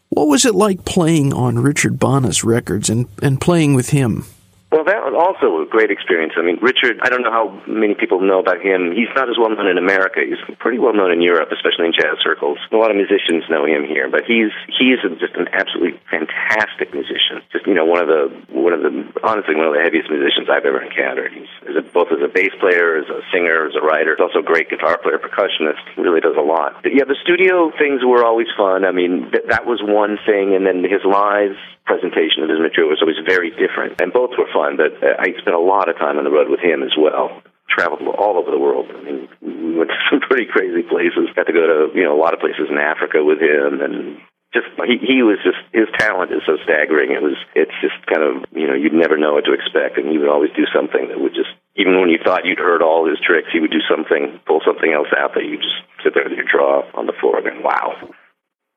What 0.08 0.29
was 0.29 0.46
it 0.46 0.55
like 0.55 0.87
playing 0.87 1.32
on 1.34 1.58
Richard 1.58 1.99
Bona's 1.99 2.44
records 2.44 2.88
and, 2.88 3.08
and 3.23 3.40
playing 3.40 3.75
with 3.75 3.90
him? 3.90 4.25
Well, 4.70 4.84
that 4.84 5.01
also 5.16 5.62
a 5.62 5.66
great 5.66 5.90
experience. 5.90 6.34
I 6.36 6.42
mean, 6.42 6.58
Richard, 6.60 7.00
I 7.02 7.08
don't 7.08 7.22
know 7.22 7.32
how 7.32 7.62
many 7.66 7.94
people 7.94 8.20
know 8.20 8.40
about 8.40 8.60
him. 8.60 8.92
He's 8.92 9.10
not 9.14 9.28
as 9.28 9.36
well 9.38 9.50
known 9.50 9.68
in 9.68 9.78
America. 9.78 10.20
He's 10.24 10.40
pretty 10.58 10.78
well 10.78 10.94
known 10.94 11.12
in 11.12 11.20
Europe, 11.20 11.50
especially 11.52 11.86
in 11.86 11.92
jazz 11.92 12.18
circles. 12.22 12.58
A 12.70 12.76
lot 12.76 12.90
of 12.90 12.96
musicians 12.96 13.44
know 13.48 13.64
him 13.64 13.84
here, 13.84 14.08
but 14.08 14.24
he's 14.24 14.52
he's 14.78 15.00
just 15.18 15.34
an 15.34 15.48
absolutely 15.52 15.98
fantastic 16.10 16.92
musician. 16.92 17.42
Just 17.52 17.66
you 17.66 17.74
know, 17.74 17.84
one 17.84 18.00
of 18.00 18.08
the 18.08 18.30
one 18.52 18.72
of 18.72 18.80
the 18.80 18.92
honestly 19.22 19.54
one 19.54 19.66
of 19.66 19.74
the 19.74 19.82
heaviest 19.82 20.10
musicians 20.10 20.48
I've 20.48 20.64
ever 20.64 20.82
encountered. 20.82 21.32
He's 21.32 21.50
as 21.68 21.76
a, 21.76 21.82
both 21.82 22.08
as 22.12 22.20
a 22.22 22.28
bass 22.28 22.52
player, 22.60 22.98
as 22.98 23.08
a 23.08 23.20
singer, 23.32 23.68
as 23.68 23.74
a 23.74 23.84
writer. 23.84 24.14
He's 24.16 24.24
also 24.24 24.40
a 24.40 24.46
great 24.46 24.70
guitar 24.70 24.98
player, 24.98 25.18
percussionist. 25.18 25.80
Really 25.96 26.20
does 26.20 26.36
a 26.36 26.44
lot. 26.44 26.82
But 26.82 26.94
yeah, 26.94 27.04
the 27.04 27.18
studio 27.22 27.70
things 27.78 28.04
were 28.04 28.24
always 28.24 28.48
fun. 28.56 28.84
I 28.84 28.92
mean, 28.92 29.30
th- 29.30 29.48
that 29.48 29.66
was 29.66 29.80
one 29.82 30.18
thing, 30.26 30.54
and 30.54 30.66
then 30.66 30.82
his 30.82 31.04
live 31.04 31.56
presentation 31.84 32.42
of 32.42 32.48
his 32.48 32.62
material 32.62 32.90
was 32.90 33.02
always 33.02 33.18
very 33.26 33.50
different, 33.50 34.00
and 34.00 34.12
both 34.12 34.30
were 34.38 34.46
fun. 34.54 34.76
But 34.78 35.01
I 35.02 35.34
spent 35.43 35.58
a 35.58 35.60
lot 35.62 35.90
of 35.90 35.99
time 35.99 36.19
on 36.19 36.25
the 36.25 36.31
road 36.31 36.49
with 36.49 36.60
him 36.60 36.82
as 36.82 36.94
well. 36.96 37.43
Traveled 37.69 38.06
all 38.06 38.38
over 38.38 38.50
the 38.50 38.60
world. 38.60 38.87
I 38.90 39.00
mean, 39.02 39.28
we 39.40 39.78
went 39.78 39.90
to 39.90 40.00
some 40.10 40.20
pretty 40.20 40.46
crazy 40.46 40.82
places. 40.87 41.32
Got 41.34 41.50
to 41.50 41.56
go 41.56 41.66
to 41.66 41.78
you 41.94 42.04
know 42.04 42.14
a 42.14 42.20
lot 42.20 42.34
of 42.34 42.40
places 42.40 42.70
in 42.70 42.78
Africa 42.78 43.25
with 43.25 43.40
him, 43.40 43.81
and 43.81 44.20
just 44.52 44.69
he 44.84 45.00
he 45.00 45.19
was 45.25 45.40
just 45.40 45.58
his 45.72 45.88
talent 45.99 46.31
is 46.31 46.44
so 46.44 46.60
staggering. 46.62 47.10
It 47.10 47.25
was 47.25 47.40
it's 47.56 47.75
just 47.81 47.96
kind 48.06 48.22
of 48.22 48.44
you 48.52 48.69
know 48.69 48.76
you'd 48.76 48.93
never 48.93 49.16
know 49.16 49.34
what 49.34 49.49
to 49.49 49.56
expect, 49.56 49.96
and 49.96 50.12
he 50.12 50.19
would 50.20 50.28
always 50.28 50.52
do 50.52 50.69
something 50.70 51.08
that 51.08 51.19
would 51.19 51.34
just 51.34 51.50
even 51.75 51.98
when 51.98 52.12
you 52.12 52.20
thought 52.20 52.44
you'd 52.44 52.60
heard 52.60 52.82
all 52.84 53.08
his 53.08 53.19
tricks, 53.25 53.48
he 53.50 53.60
would 53.60 53.72
do 53.72 53.82
something, 53.88 54.38
pull 54.44 54.60
something 54.60 54.93
else 54.93 55.08
out 55.16 55.32
that 55.34 55.48
you 55.48 55.56
just 55.56 55.81
sit 56.05 56.12
there 56.12 56.28
with 56.28 56.37
your 56.37 56.46
jaw 56.46 56.84
on 56.93 57.06
the 57.06 57.16
floor 57.19 57.40
and 57.40 57.64
wow. 57.64 57.96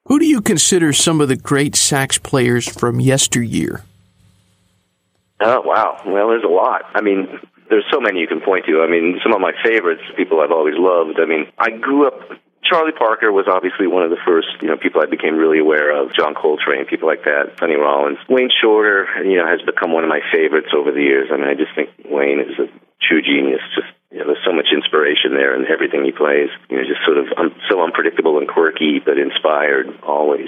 Who 0.07 0.19
do 0.19 0.25
you 0.25 0.39
consider 0.39 0.93
some 0.93 1.19
of 1.19 1.27
the 1.27 1.35
great 1.35 1.75
sax 1.75 2.17
players 2.17 2.67
from 2.67 2.99
yesteryear? 2.99 3.83
Oh 5.41 5.61
wow! 5.61 6.01
Well, 6.05 6.29
there's 6.29 6.47
a 6.47 6.51
lot. 6.51 6.83
I 6.95 7.01
mean, 7.01 7.27
there's 7.69 7.85
so 7.91 7.99
many 7.99 8.19
you 8.19 8.27
can 8.27 8.41
point 8.41 8.65
to. 8.67 8.81
I 8.81 8.87
mean, 8.87 9.19
some 9.23 9.33
of 9.33 9.41
my 9.41 9.51
favorites, 9.63 10.01
people 10.15 10.39
I've 10.39 10.51
always 10.51 10.75
loved. 10.77 11.19
I 11.19 11.25
mean, 11.25 11.51
I 11.57 11.71
grew 11.71 12.07
up. 12.07 12.19
Charlie 12.63 12.97
Parker 12.97 13.29
was 13.31 13.45
obviously 13.45 13.85
one 13.85 14.01
of 14.01 14.09
the 14.09 14.17
first, 14.25 14.49
you 14.61 14.67
know, 14.67 14.77
people 14.77 14.97
I 14.97 15.05
became 15.05 15.37
really 15.37 15.59
aware 15.61 15.93
of. 15.93 16.15
John 16.17 16.33
Coltrane, 16.33 16.89
people 16.89 17.05
like 17.05 17.21
that. 17.29 17.53
Sonny 17.59 17.77
Rollins, 17.77 18.17
Wayne 18.25 18.49
Shorter, 18.49 19.05
you 19.21 19.37
know, 19.37 19.45
has 19.45 19.61
become 19.61 19.93
one 19.93 20.01
of 20.01 20.09
my 20.09 20.21
favorites 20.33 20.73
over 20.73 20.89
the 20.89 21.03
years. 21.03 21.29
I 21.29 21.37
mean, 21.37 21.45
I 21.45 21.53
just 21.53 21.77
think 21.77 21.93
Wayne 22.09 22.41
is 22.41 22.57
a 22.57 22.65
true 23.05 23.21
genius. 23.21 23.61
Just 23.75 23.91
you 24.09 24.23
know, 24.23 24.31
there's 24.31 24.45
so 24.47 24.55
much 24.55 24.71
inspiration 24.73 25.35
there 25.35 25.53
in 25.53 25.67
everything 25.67 26.07
he 26.07 26.15
plays. 26.15 26.49
You 26.71 26.79
know, 26.79 26.87
just 26.87 27.03
sort 27.05 27.19
of 27.19 27.27
un- 27.37 27.59
so 27.69 27.83
unpredictable 27.83 28.39
and 28.39 28.47
quirky, 28.47 29.03
but 29.03 29.19
inspired 29.19 29.91
always. 30.01 30.47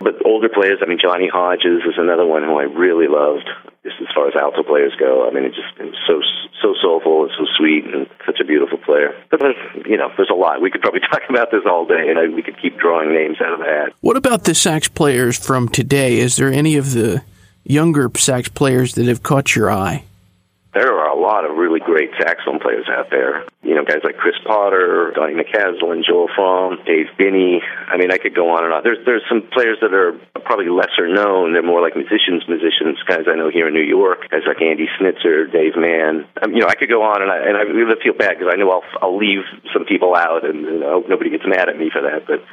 But 0.00 0.24
older 0.24 0.48
players, 0.48 0.78
I 0.80 0.86
mean, 0.86 1.02
Johnny 1.02 1.26
Hodges 1.26 1.82
is 1.82 1.98
another 1.98 2.24
one 2.24 2.44
who 2.44 2.56
I 2.56 2.70
really 2.70 3.08
loved. 3.10 3.50
Just 3.88 4.04
as 4.04 4.08
far 4.14 4.28
as 4.28 4.36
alto 4.36 4.62
players 4.62 4.92
go, 5.00 5.26
I 5.26 5.32
mean, 5.32 5.44
it 5.44 5.56
just 5.56 5.72
so 6.06 6.20
so 6.60 6.74
soulful 6.82 7.22
and 7.24 7.32
so 7.38 7.46
sweet 7.56 7.84
and 7.84 8.06
such 8.26 8.40
a 8.40 8.44
beautiful 8.44 8.76
player. 8.78 9.14
But 9.30 9.40
there's, 9.40 9.56
you 9.86 9.96
know, 9.96 10.10
there's 10.16 10.28
a 10.30 10.36
lot. 10.36 10.60
We 10.60 10.70
could 10.70 10.82
probably 10.82 11.00
talk 11.10 11.22
about 11.28 11.50
this 11.50 11.62
all 11.64 11.86
day, 11.86 12.12
and 12.12 12.34
we 12.34 12.42
could 12.42 12.60
keep 12.60 12.78
drawing 12.78 13.12
names 13.12 13.38
out 13.40 13.54
of 13.54 13.60
the 13.60 13.64
hat. 13.64 13.92
What 14.00 14.16
about 14.16 14.44
the 14.44 14.54
sax 14.54 14.88
players 14.88 15.38
from 15.38 15.68
today? 15.68 16.18
Is 16.18 16.36
there 16.36 16.52
any 16.52 16.76
of 16.76 16.92
the 16.92 17.22
younger 17.64 18.10
sax 18.16 18.48
players 18.48 18.94
that 18.94 19.06
have 19.06 19.22
caught 19.22 19.54
your 19.56 19.70
eye? 19.70 20.04
There 20.74 20.92
are 20.92 21.08
a 21.08 21.18
lot 21.18 21.48
of 21.48 21.56
really 21.56 21.80
great 21.80 22.10
saxophone 22.20 22.60
players 22.60 22.86
out 22.92 23.08
there. 23.10 23.44
You 23.62 23.74
know, 23.74 23.84
guys 23.84 24.04
like 24.04 24.16
Chris 24.16 24.36
Potter, 24.44 25.12
Donny 25.16 25.32
McCaslin, 25.32 26.04
Joel 26.04 26.28
Frahm, 26.36 26.84
Dave 26.84 27.08
Binney. 27.16 27.60
I 27.88 27.96
mean, 27.96 28.12
I 28.12 28.18
could 28.18 28.34
go 28.34 28.52
on 28.52 28.64
and 28.64 28.72
on. 28.72 28.84
There's 28.84 29.00
there's 29.04 29.24
some 29.28 29.48
players 29.48 29.78
that 29.80 29.96
are 29.96 30.20
probably 30.44 30.68
lesser 30.68 31.08
known. 31.08 31.52
They're 31.52 31.64
more 31.64 31.80
like 31.80 31.96
musicians, 31.96 32.44
musicians, 32.46 33.00
guys 33.08 33.24
I 33.24 33.36
know 33.36 33.48
here 33.48 33.68
in 33.68 33.74
New 33.74 33.84
York, 33.84 34.28
guys 34.28 34.44
like 34.46 34.60
Andy 34.60 34.86
Snitzer, 35.00 35.50
Dave 35.50 35.72
Mann. 35.76 36.28
Um, 36.42 36.52
you 36.52 36.60
know, 36.60 36.68
I 36.68 36.76
could 36.76 36.92
go 36.92 37.00
on 37.02 37.22
and 37.22 37.30
I 37.32 37.48
and 37.48 37.56
I 37.56 37.64
really 37.64 37.96
feel 38.04 38.14
bad 38.14 38.36
because 38.36 38.52
I 38.52 38.60
know 38.60 38.68
I'll 38.70 38.88
I'll 39.00 39.16
leave 39.16 39.48
some 39.72 39.88
people 39.88 40.14
out, 40.14 40.44
and 40.44 40.84
I 40.84 41.00
hope 41.00 41.08
nobody 41.08 41.30
gets 41.30 41.48
mad 41.48 41.68
at 41.68 41.80
me 41.80 41.88
for 41.88 42.04
that. 42.04 42.28
But 42.28 42.44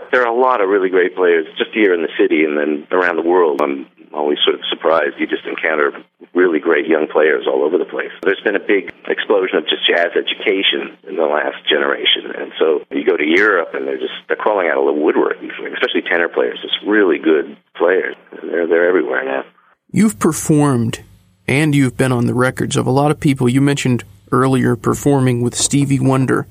there 0.10 0.24
are 0.24 0.32
a 0.32 0.40
lot 0.40 0.64
of 0.64 0.72
really 0.72 0.88
great 0.88 1.14
players 1.14 1.46
just 1.60 1.76
here 1.76 1.92
in 1.92 2.00
the 2.00 2.12
city 2.16 2.44
and 2.48 2.56
then 2.56 2.88
around 2.90 3.16
the 3.16 3.28
world. 3.28 3.60
I'm 3.60 3.86
always 4.12 4.38
sort 4.44 4.56
of 4.56 4.62
surprised. 4.70 5.16
You 5.18 5.26
just 5.26 5.44
encounter 5.44 5.92
really 6.34 6.58
great 6.58 6.86
young 6.86 7.06
players 7.06 7.46
all 7.46 7.64
over 7.64 7.78
the 7.78 7.84
place. 7.84 8.12
There's 8.22 8.40
been 8.44 8.56
a 8.56 8.62
big 8.62 8.92
explosion 9.06 9.58
of 9.58 9.64
just 9.64 9.86
jazz 9.86 10.12
education 10.16 10.96
in 11.08 11.16
the 11.16 11.26
last 11.26 11.62
generation, 11.68 12.30
and 12.34 12.52
so 12.58 12.84
you 12.90 13.04
go 13.04 13.16
to 13.16 13.26
Europe 13.26 13.74
and 13.74 13.86
they're 13.86 13.98
just 13.98 14.14
they're 14.28 14.36
crawling 14.36 14.68
out 14.68 14.78
of 14.78 14.86
the 14.86 14.96
woodwork. 14.96 15.36
Especially 15.38 16.02
tenor 16.02 16.28
players, 16.28 16.58
just 16.62 16.76
really 16.86 17.18
good 17.18 17.56
players. 17.76 18.16
They're 18.42 18.66
they're 18.66 18.88
everywhere 18.88 19.24
now. 19.24 19.44
You've 19.90 20.18
performed 20.18 21.02
and 21.46 21.74
you've 21.74 21.96
been 21.96 22.12
on 22.12 22.26
the 22.26 22.34
records 22.34 22.76
of 22.76 22.86
a 22.86 22.90
lot 22.90 23.10
of 23.10 23.18
people. 23.18 23.48
You 23.48 23.60
mentioned 23.60 24.04
earlier 24.30 24.76
performing 24.76 25.40
with 25.40 25.54
Stevie 25.54 25.98
Wonder. 25.98 26.46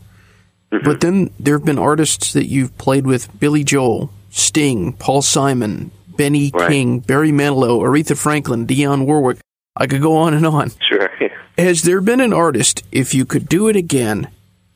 Mm-hmm. 0.72 0.84
But 0.84 1.02
then 1.02 1.32
there 1.40 1.58
have 1.58 1.66
been 1.66 1.78
artists 1.78 2.34
that 2.34 2.48
you've 2.48 2.78
played 2.78 3.06
with 3.06 3.40
Billy 3.40 3.64
Joel, 3.64 4.12
Sting, 4.30 4.94
Paul 4.94 5.22
Simon, 5.22 5.92
Benny 6.18 6.52
Right. 6.54 6.70
King, 6.70 7.00
Barry 7.00 7.32
Manilow, 7.32 7.82
Aretha 7.82 8.18
Franklin, 8.18 8.66
Dionne 8.66 9.06
Warwick. 9.06 9.40
I 9.76 9.88
could 9.88 10.02
go 10.02 10.18
on 10.18 10.34
and 10.34 10.46
on. 10.46 10.72
Sure. 10.90 11.10
Has 11.58 11.84
there 11.84 12.02
been 12.02 12.22
an 12.22 12.34
artist, 12.34 12.84
if 12.92 13.14
you 13.14 13.26
could 13.26 13.48
do 13.48 13.68
it 13.68 13.76
again, 13.76 14.30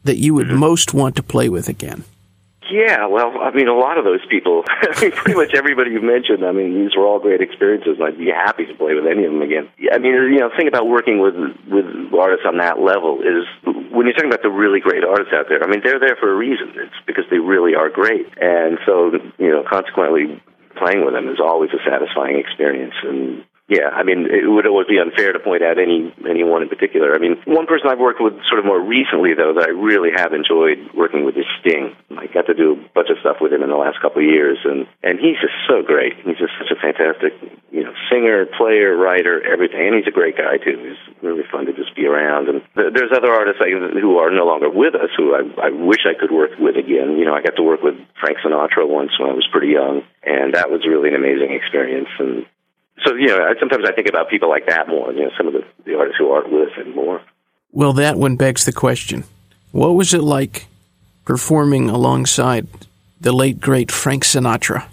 that 0.04 0.18
you 0.18 0.34
would 0.34 0.48
mm-hmm. 0.48 0.58
most 0.58 0.94
want 0.94 1.16
to 1.16 1.24
play 1.24 1.50
with 1.50 1.68
again? 1.68 2.04
Yeah, 2.72 3.08
well, 3.08 3.36
I 3.42 3.52
mean, 3.52 3.68
a 3.68 3.76
lot 3.76 3.98
of 3.98 4.06
those 4.06 4.26
people, 4.30 4.64
I 4.68 4.96
mean, 5.02 5.12
pretty 5.12 5.36
much 5.36 5.54
everybody 5.54 5.92
you 5.92 6.02
mentioned, 6.02 6.46
I 6.46 6.54
mean, 6.54 6.74
these 6.74 6.96
were 6.96 7.06
all 7.06 7.20
great 7.20 7.42
experiences, 7.42 8.00
and 8.00 8.04
I'd 8.08 8.18
be 8.18 8.32
happy 8.32 8.66
to 8.66 8.74
play 8.76 8.96
with 8.96 9.06
any 9.06 9.26
of 9.26 9.34
them 9.34 9.42
again. 9.42 9.68
I 9.92 9.98
mean, 9.98 10.14
you 10.32 10.40
know, 10.40 10.50
the 10.50 10.56
thing 10.56 10.70
about 10.70 10.88
working 10.88 11.20
with, 11.20 11.36
with 11.68 11.86
artists 12.16 12.46
on 12.48 12.58
that 12.58 12.80
level 12.80 13.20
is 13.20 13.44
when 13.92 14.08
you're 14.08 14.16
talking 14.16 14.32
about 14.32 14.42
the 14.42 14.50
really 14.50 14.80
great 14.80 15.04
artists 15.04 15.34
out 15.36 15.48
there, 15.50 15.62
I 15.62 15.68
mean, 15.68 15.82
they're 15.84 16.00
there 16.00 16.16
for 16.16 16.32
a 16.32 16.36
reason. 16.36 16.72
It's 16.76 16.96
because 17.06 17.26
they 17.30 17.40
really 17.40 17.76
are 17.76 17.90
great. 17.90 18.26
And 18.40 18.80
so, 18.86 19.12
you 19.38 19.52
know, 19.52 19.64
consequently, 19.68 20.42
playing 20.82 21.06
with 21.06 21.14
them 21.14 21.30
is 21.30 21.40
always 21.40 21.70
a 21.72 21.82
satisfying 21.86 22.42
experience. 22.42 22.96
And 23.04 23.46
yeah, 23.72 23.88
I 23.88 24.04
mean, 24.04 24.28
it 24.28 24.44
would 24.51 24.68
always 24.68 24.92
be 24.92 25.00
unfair 25.00 25.32
to 25.32 25.40
point 25.40 25.63
out 25.63 25.80
any 25.80 26.12
anyone 26.28 26.60
in 26.60 26.68
particular. 26.68 27.16
I 27.16 27.24
mean, 27.24 27.40
one 27.48 27.72
person 27.72 27.88
I've 27.88 28.04
worked 28.04 28.20
with 28.20 28.36
sort 28.51 28.60
of 28.60 28.68
more 28.68 28.84
recently, 28.84 29.32
though, 29.32 29.56
that 29.56 29.63
I 29.63 29.72
really 29.72 30.12
have 30.12 30.36
enjoyed 30.36 30.92
working 30.92 31.24
with 31.24 31.40
is 31.40 31.48
Sting. 31.63 31.96
I 32.20 32.28
got 32.28 32.51
to 32.51 32.54
do 32.54 32.75
a 32.75 32.80
bunch 32.92 33.08
of 33.08 33.24
stuff 33.24 33.40
with 33.40 33.56
him 33.56 33.63
in 33.63 33.72
the 33.72 33.80
last 33.80 34.04
couple 34.04 34.20
of 34.20 34.28
years, 34.28 34.60
and 34.68 34.92
and 35.08 35.24
he's 35.24 35.40
just 35.40 35.56
so 35.72 35.88
great. 35.88 36.20
He's 36.20 36.36
just 36.36 36.51
such 36.60 36.68
a 36.68 36.75
fantastic, 36.84 37.32
you 37.72 37.88
know, 37.88 37.96
singer, 38.12 38.44
player, 38.60 38.92
writer, 38.92 39.40
everything, 39.40 39.88
and 39.88 39.96
he's 39.96 40.12
a 40.12 40.12
great 40.12 40.36
guy 40.36 40.60
too. 40.60 40.75
He's 40.75 41.00
really 41.24 41.48
fun 41.48 41.63
to 41.72 41.72
just 41.72 41.96
be 41.96 42.04
around. 42.04 42.51
And 42.51 42.68
there's 42.75 43.16
other 43.16 43.32
artists 43.32 43.63
who 43.63 44.20
are 44.20 44.36
no 44.36 44.44
longer 44.44 44.68
with 44.68 45.00
us 45.00 45.16
who 45.16 45.32
I, 45.32 45.48
I 45.63 45.70
wish 45.72 46.04
I 46.04 46.20
could 46.20 46.36
work 46.36 46.60
with 46.60 46.75
again. 46.75 47.16
You 47.16 47.24
know, 47.24 47.40
I 47.40 47.40
got 47.40 47.56
to 47.56 47.63
work 47.63 47.80
with 47.80 47.96
Frank 48.20 48.44
Sinatra 48.44 48.84
once 48.84 49.16
when 49.16 49.32
I 49.32 49.34
was 49.40 49.48
pretty 49.48 49.72
young, 49.72 50.04
and 50.28 50.60
that 50.60 50.68
was 50.68 50.84
really 50.84 51.08
an 51.08 51.16
amazing 51.16 51.56
experience. 51.56 52.12
And 52.20 52.44
so 53.05 53.15
you 53.15 53.27
know, 53.27 53.38
I, 53.38 53.60
sometimes 53.60 53.86
I 53.88 53.93
think 53.93 54.08
about 54.08 54.29
people 54.29 54.50
like 54.50 54.67
that 54.67 54.88
more. 54.88 55.12
You 55.12 55.25
know, 55.25 55.31
some 55.38 55.48
of 55.48 55.53
the, 55.53 55.63
the 55.86 55.98
artists 55.98 56.17
who 56.17 56.31
aren't 56.31 56.51
with 56.51 56.70
us 56.70 56.77
anymore. 56.77 57.22
Well, 57.72 57.93
that 57.93 58.17
one 58.17 58.36
begs 58.36 58.65
the 58.65 58.74
question: 58.74 59.24
What 59.72 59.96
was 59.96 60.13
it 60.13 60.22
like 60.22 60.67
performing 61.25 61.89
alongside 61.89 62.67
the 63.20 63.31
late 63.31 63.60
great 63.60 63.91
Frank 63.91 64.24
Sinatra? 64.24 64.88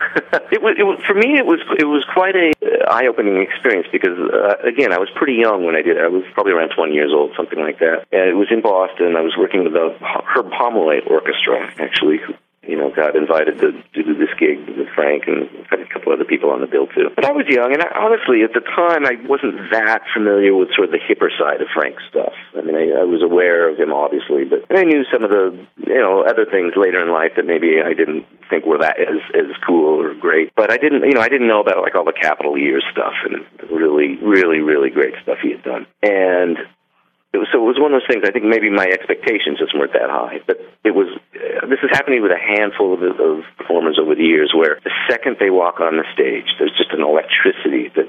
it, 0.52 0.62
was, 0.62 0.76
it 0.78 0.84
was 0.84 0.98
for 1.06 1.14
me. 1.14 1.38
It 1.38 1.46
was 1.46 1.60
it 1.78 1.84
was 1.84 2.04
quite 2.12 2.34
a 2.36 2.52
uh, 2.62 2.90
eye 2.90 3.06
opening 3.06 3.42
experience 3.42 3.88
because 3.90 4.16
uh, 4.18 4.56
again, 4.66 4.92
I 4.92 4.98
was 4.98 5.08
pretty 5.14 5.34
young 5.34 5.64
when 5.64 5.74
I 5.74 5.82
did 5.82 5.96
it. 5.96 6.02
I 6.02 6.08
was 6.08 6.24
probably 6.34 6.52
around 6.52 6.70
twenty 6.70 6.94
years 6.94 7.10
old, 7.12 7.32
something 7.36 7.58
like 7.58 7.78
that. 7.80 8.06
And 8.12 8.30
it 8.30 8.34
was 8.34 8.48
in 8.50 8.62
Boston. 8.62 9.16
I 9.16 9.22
was 9.22 9.34
working 9.36 9.64
with 9.64 9.72
the 9.72 9.94
Herb 10.00 10.50
Homelite 10.50 11.06
Orchestra, 11.10 11.70
actually, 11.78 12.20
you 12.68 12.76
know, 12.76 12.92
got 12.92 13.16
invited 13.16 13.58
to, 13.64 13.72
to 13.72 14.00
do 14.04 14.12
this 14.12 14.28
gig 14.38 14.60
with 14.68 14.92
Frank 14.94 15.24
and 15.26 15.48
had 15.72 15.80
a 15.80 15.88
couple 15.88 16.12
other 16.12 16.28
people 16.28 16.50
on 16.50 16.60
the 16.60 16.68
bill 16.68 16.86
too. 16.86 17.08
But 17.16 17.24
I 17.24 17.32
was 17.32 17.48
young, 17.48 17.72
and 17.72 17.80
I, 17.80 17.88
honestly, 17.96 18.44
at 18.44 18.52
the 18.52 18.60
time, 18.60 19.08
I 19.08 19.16
wasn't 19.24 19.56
that 19.72 20.04
familiar 20.12 20.54
with 20.54 20.68
sort 20.76 20.86
of 20.86 20.92
the 20.92 21.00
hipper 21.00 21.32
side 21.40 21.64
of 21.64 21.68
Frank's 21.72 22.04
stuff. 22.12 22.36
I 22.52 22.60
mean, 22.60 22.76
I, 22.76 23.00
I 23.00 23.04
was 23.08 23.24
aware 23.24 23.72
of 23.72 23.80
him, 23.80 23.90
obviously, 23.90 24.44
but 24.44 24.68
I 24.68 24.84
knew 24.84 25.02
some 25.08 25.24
of 25.24 25.30
the, 25.30 25.56
you 25.88 25.98
know, 25.98 26.28
other 26.28 26.44
things 26.44 26.76
later 26.76 27.00
in 27.00 27.08
life 27.08 27.32
that 27.40 27.48
maybe 27.48 27.80
I 27.80 27.96
didn't 27.96 28.28
think 28.52 28.68
were 28.68 28.84
that 28.84 29.00
as 29.00 29.20
as 29.32 29.56
cool 29.66 30.04
or 30.04 30.12
great. 30.14 30.52
But 30.54 30.70
I 30.70 30.76
didn't, 30.76 31.08
you 31.08 31.16
know, 31.16 31.24
I 31.24 31.32
didn't 31.32 31.48
know 31.48 31.60
about 31.60 31.80
like 31.80 31.96
all 31.96 32.04
the 32.04 32.12
Capitol 32.12 32.58
Years 32.58 32.84
stuff 32.92 33.16
and 33.24 33.48
really, 33.72 34.20
really, 34.20 34.60
really 34.60 34.90
great 34.90 35.14
stuff 35.22 35.38
he 35.40 35.52
had 35.52 35.64
done. 35.64 35.86
And 36.02 36.58
it 37.32 37.36
was, 37.36 37.48
so 37.52 37.60
it 37.60 37.68
was 37.68 37.76
one 37.76 37.92
of 37.92 38.00
those 38.00 38.08
things. 38.08 38.24
I 38.24 38.32
think 38.32 38.48
maybe 38.48 38.72
my 38.72 38.88
expectations 38.88 39.60
just 39.60 39.76
weren't 39.76 39.92
that 39.92 40.08
high, 40.08 40.40
but 40.48 40.56
it 40.80 40.96
was. 40.96 41.12
Uh, 41.36 41.68
this 41.68 41.80
is 41.84 41.92
happening 41.92 42.24
with 42.24 42.32
a 42.32 42.40
handful 42.40 42.96
of, 42.96 43.04
of 43.04 43.44
performers 43.60 44.00
over 44.00 44.16
the 44.16 44.24
years, 44.24 44.56
where 44.56 44.80
the 44.80 44.94
second 45.04 45.36
they 45.36 45.52
walk 45.52 45.80
on 45.84 46.00
the 46.00 46.08
stage, 46.16 46.48
there's 46.56 46.72
just 46.80 46.96
an 46.96 47.04
electricity 47.04 47.92
that 47.92 48.08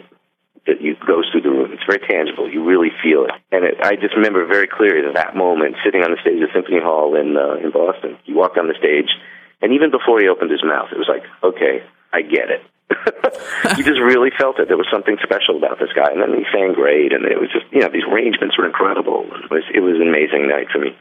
that 0.67 0.79
you 0.79 0.95
goes 1.03 1.27
through 1.31 1.43
the 1.43 1.51
room. 1.51 1.75
It's 1.75 1.83
very 1.83 1.99
tangible. 1.99 2.47
You 2.47 2.63
really 2.63 2.95
feel 3.03 3.27
it. 3.27 3.35
And 3.51 3.67
it, 3.67 3.83
I 3.83 3.99
just 3.99 4.15
remember 4.15 4.47
very 4.47 4.71
clearly 4.71 5.03
that 5.03 5.35
moment, 5.35 5.75
sitting 5.83 5.99
on 5.99 6.15
the 6.15 6.21
stage 6.23 6.39
at 6.39 6.55
Symphony 6.55 6.79
Hall 6.79 7.19
in 7.19 7.35
uh, 7.35 7.59
in 7.59 7.75
Boston. 7.75 8.15
He 8.23 8.31
walked 8.31 8.55
on 8.55 8.71
the 8.71 8.79
stage, 8.79 9.11
and 9.59 9.75
even 9.75 9.91
before 9.91 10.23
he 10.23 10.31
opened 10.31 10.51
his 10.51 10.63
mouth, 10.63 10.95
it 10.95 10.99
was 10.99 11.11
like, 11.11 11.27
okay, 11.43 11.83
I 12.15 12.23
get 12.23 12.47
it. 12.55 12.63
you 13.77 13.83
just 13.83 14.01
really 14.01 14.31
felt 14.37 14.59
it. 14.59 14.67
There 14.67 14.77
was 14.77 14.87
something 14.91 15.17
special 15.23 15.57
about 15.57 15.79
this 15.79 15.93
guy, 15.95 16.11
and 16.11 16.21
then 16.21 16.33
he 16.37 16.45
sang 16.51 16.73
great, 16.73 17.13
and 17.13 17.25
it 17.25 17.39
was 17.39 17.49
just 17.51 17.65
you 17.71 17.81
know 17.81 17.89
these 17.89 18.07
arrangements 18.09 18.57
were 18.57 18.65
incredible. 18.65 19.25
It 19.43 19.51
was 19.51 19.63
it 19.73 19.79
was 19.79 19.95
an 20.01 20.07
amazing 20.07 20.47
night 20.47 20.67
for 20.71 20.79
me. 20.79 20.97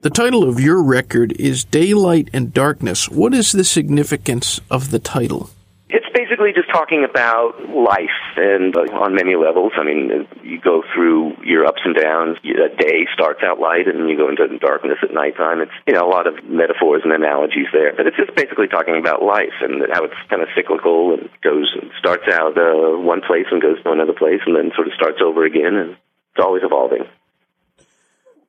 The 0.00 0.10
title 0.10 0.48
of 0.48 0.60
your 0.60 0.82
record 0.82 1.32
is 1.40 1.64
Daylight 1.64 2.28
and 2.32 2.52
Darkness. 2.54 3.08
What 3.08 3.34
is 3.34 3.50
the 3.50 3.64
significance 3.64 4.60
of 4.70 4.90
the 4.90 5.00
title? 5.00 5.50
It's 5.90 6.04
basically 6.12 6.52
just 6.52 6.68
talking 6.68 7.02
about 7.08 7.64
life 7.72 8.20
and 8.36 8.76
uh, 8.76 8.92
on 8.92 9.14
many 9.14 9.36
levels. 9.36 9.72
I 9.74 9.84
mean, 9.84 10.28
you 10.44 10.60
go 10.60 10.84
through 10.92 11.42
your 11.44 11.64
ups 11.64 11.80
and 11.82 11.96
downs. 11.96 12.36
A 12.44 12.68
day 12.76 13.08
starts 13.14 13.40
out 13.42 13.58
light 13.58 13.88
and 13.88 14.08
you 14.08 14.16
go 14.16 14.28
into 14.28 14.46
darkness 14.58 14.98
at 15.02 15.14
nighttime. 15.14 15.62
It's, 15.62 15.72
you 15.86 15.94
know, 15.94 16.04
a 16.04 16.12
lot 16.12 16.26
of 16.26 16.44
metaphors 16.44 17.00
and 17.04 17.12
analogies 17.12 17.72
there. 17.72 17.94
But 17.96 18.06
it's 18.06 18.18
just 18.18 18.34
basically 18.36 18.68
talking 18.68 18.98
about 19.00 19.22
life 19.22 19.56
and 19.62 19.80
how 19.90 20.04
it's 20.04 20.20
kind 20.28 20.42
of 20.42 20.48
cyclical 20.54 21.14
and 21.14 21.30
goes 21.40 21.72
and 21.80 21.90
starts 21.98 22.28
out 22.30 22.52
uh, 22.58 22.98
one 23.00 23.22
place 23.22 23.46
and 23.50 23.62
goes 23.62 23.82
to 23.82 23.90
another 23.90 24.12
place 24.12 24.40
and 24.44 24.56
then 24.56 24.72
sort 24.76 24.88
of 24.88 24.92
starts 24.92 25.20
over 25.24 25.44
again. 25.46 25.74
And 25.74 25.90
it's 25.92 26.44
always 26.44 26.64
evolving. 26.64 27.08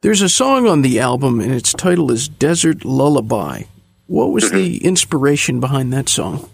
There's 0.01 0.21
a 0.21 0.29
song 0.29 0.67
on 0.67 0.81
the 0.81 0.99
album 0.99 1.39
and 1.39 1.53
its 1.53 1.71
title 1.71 2.11
is 2.11 2.27
Desert 2.27 2.83
Lullaby. 2.83 3.63
What 4.07 4.31
was 4.31 4.45
mm-hmm. 4.45 4.55
the 4.55 4.83
inspiration 4.83 5.61
behind 5.61 5.93
that 5.93 6.09
song? 6.09 6.49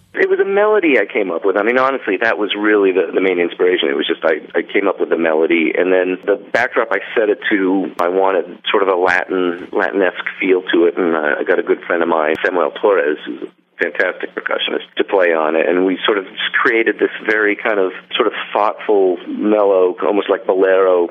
Melody 0.56 0.98
I 0.98 1.06
came 1.06 1.32
up 1.32 1.44
with. 1.44 1.58
I 1.58 1.64
mean, 1.64 1.78
honestly, 1.78 2.16
that 2.24 2.38
was 2.38 2.56
really 2.56 2.92
the, 2.92 3.12
the 3.14 3.20
main 3.20 3.40
inspiration. 3.40 3.90
It 3.90 3.98
was 4.00 4.08
just 4.08 4.24
I, 4.24 4.40
I 4.58 4.64
came 4.64 4.88
up 4.88 5.00
with 5.00 5.10
the 5.10 5.20
melody, 5.20 5.74
and 5.76 5.92
then 5.92 6.18
the 6.24 6.40
backdrop 6.52 6.88
I 6.92 7.04
set 7.14 7.28
it 7.28 7.40
to. 7.52 7.94
I 8.00 8.08
wanted 8.08 8.64
sort 8.72 8.82
of 8.82 8.90
a 8.90 8.96
Latin 8.96 9.68
Latinesque 9.72 10.26
feel 10.40 10.64
to 10.72 10.86
it, 10.88 10.98
and 10.98 11.16
I 11.16 11.44
got 11.44 11.60
a 11.60 11.64
good 11.64 11.84
friend 11.84 12.02
of 12.02 12.08
mine, 12.08 12.36
Samuel 12.44 12.72
Torres, 12.72 13.20
who's 13.26 13.44
a 13.44 13.52
fantastic 13.78 14.34
percussionist 14.34 14.88
to 14.96 15.04
play 15.04 15.34
on 15.34 15.56
it 15.56 15.68
and 15.68 15.86
we 15.86 16.00
sort 16.06 16.18
of 16.18 16.26
created 16.64 16.96
this 16.96 17.12
very 17.28 17.58
kind 17.58 17.78
of 17.78 17.92
sort 18.16 18.26
of 18.26 18.34
thoughtful 18.54 19.18
mellow 19.28 19.96
almost 20.08 20.30
like 20.30 20.48
bolero 20.48 21.10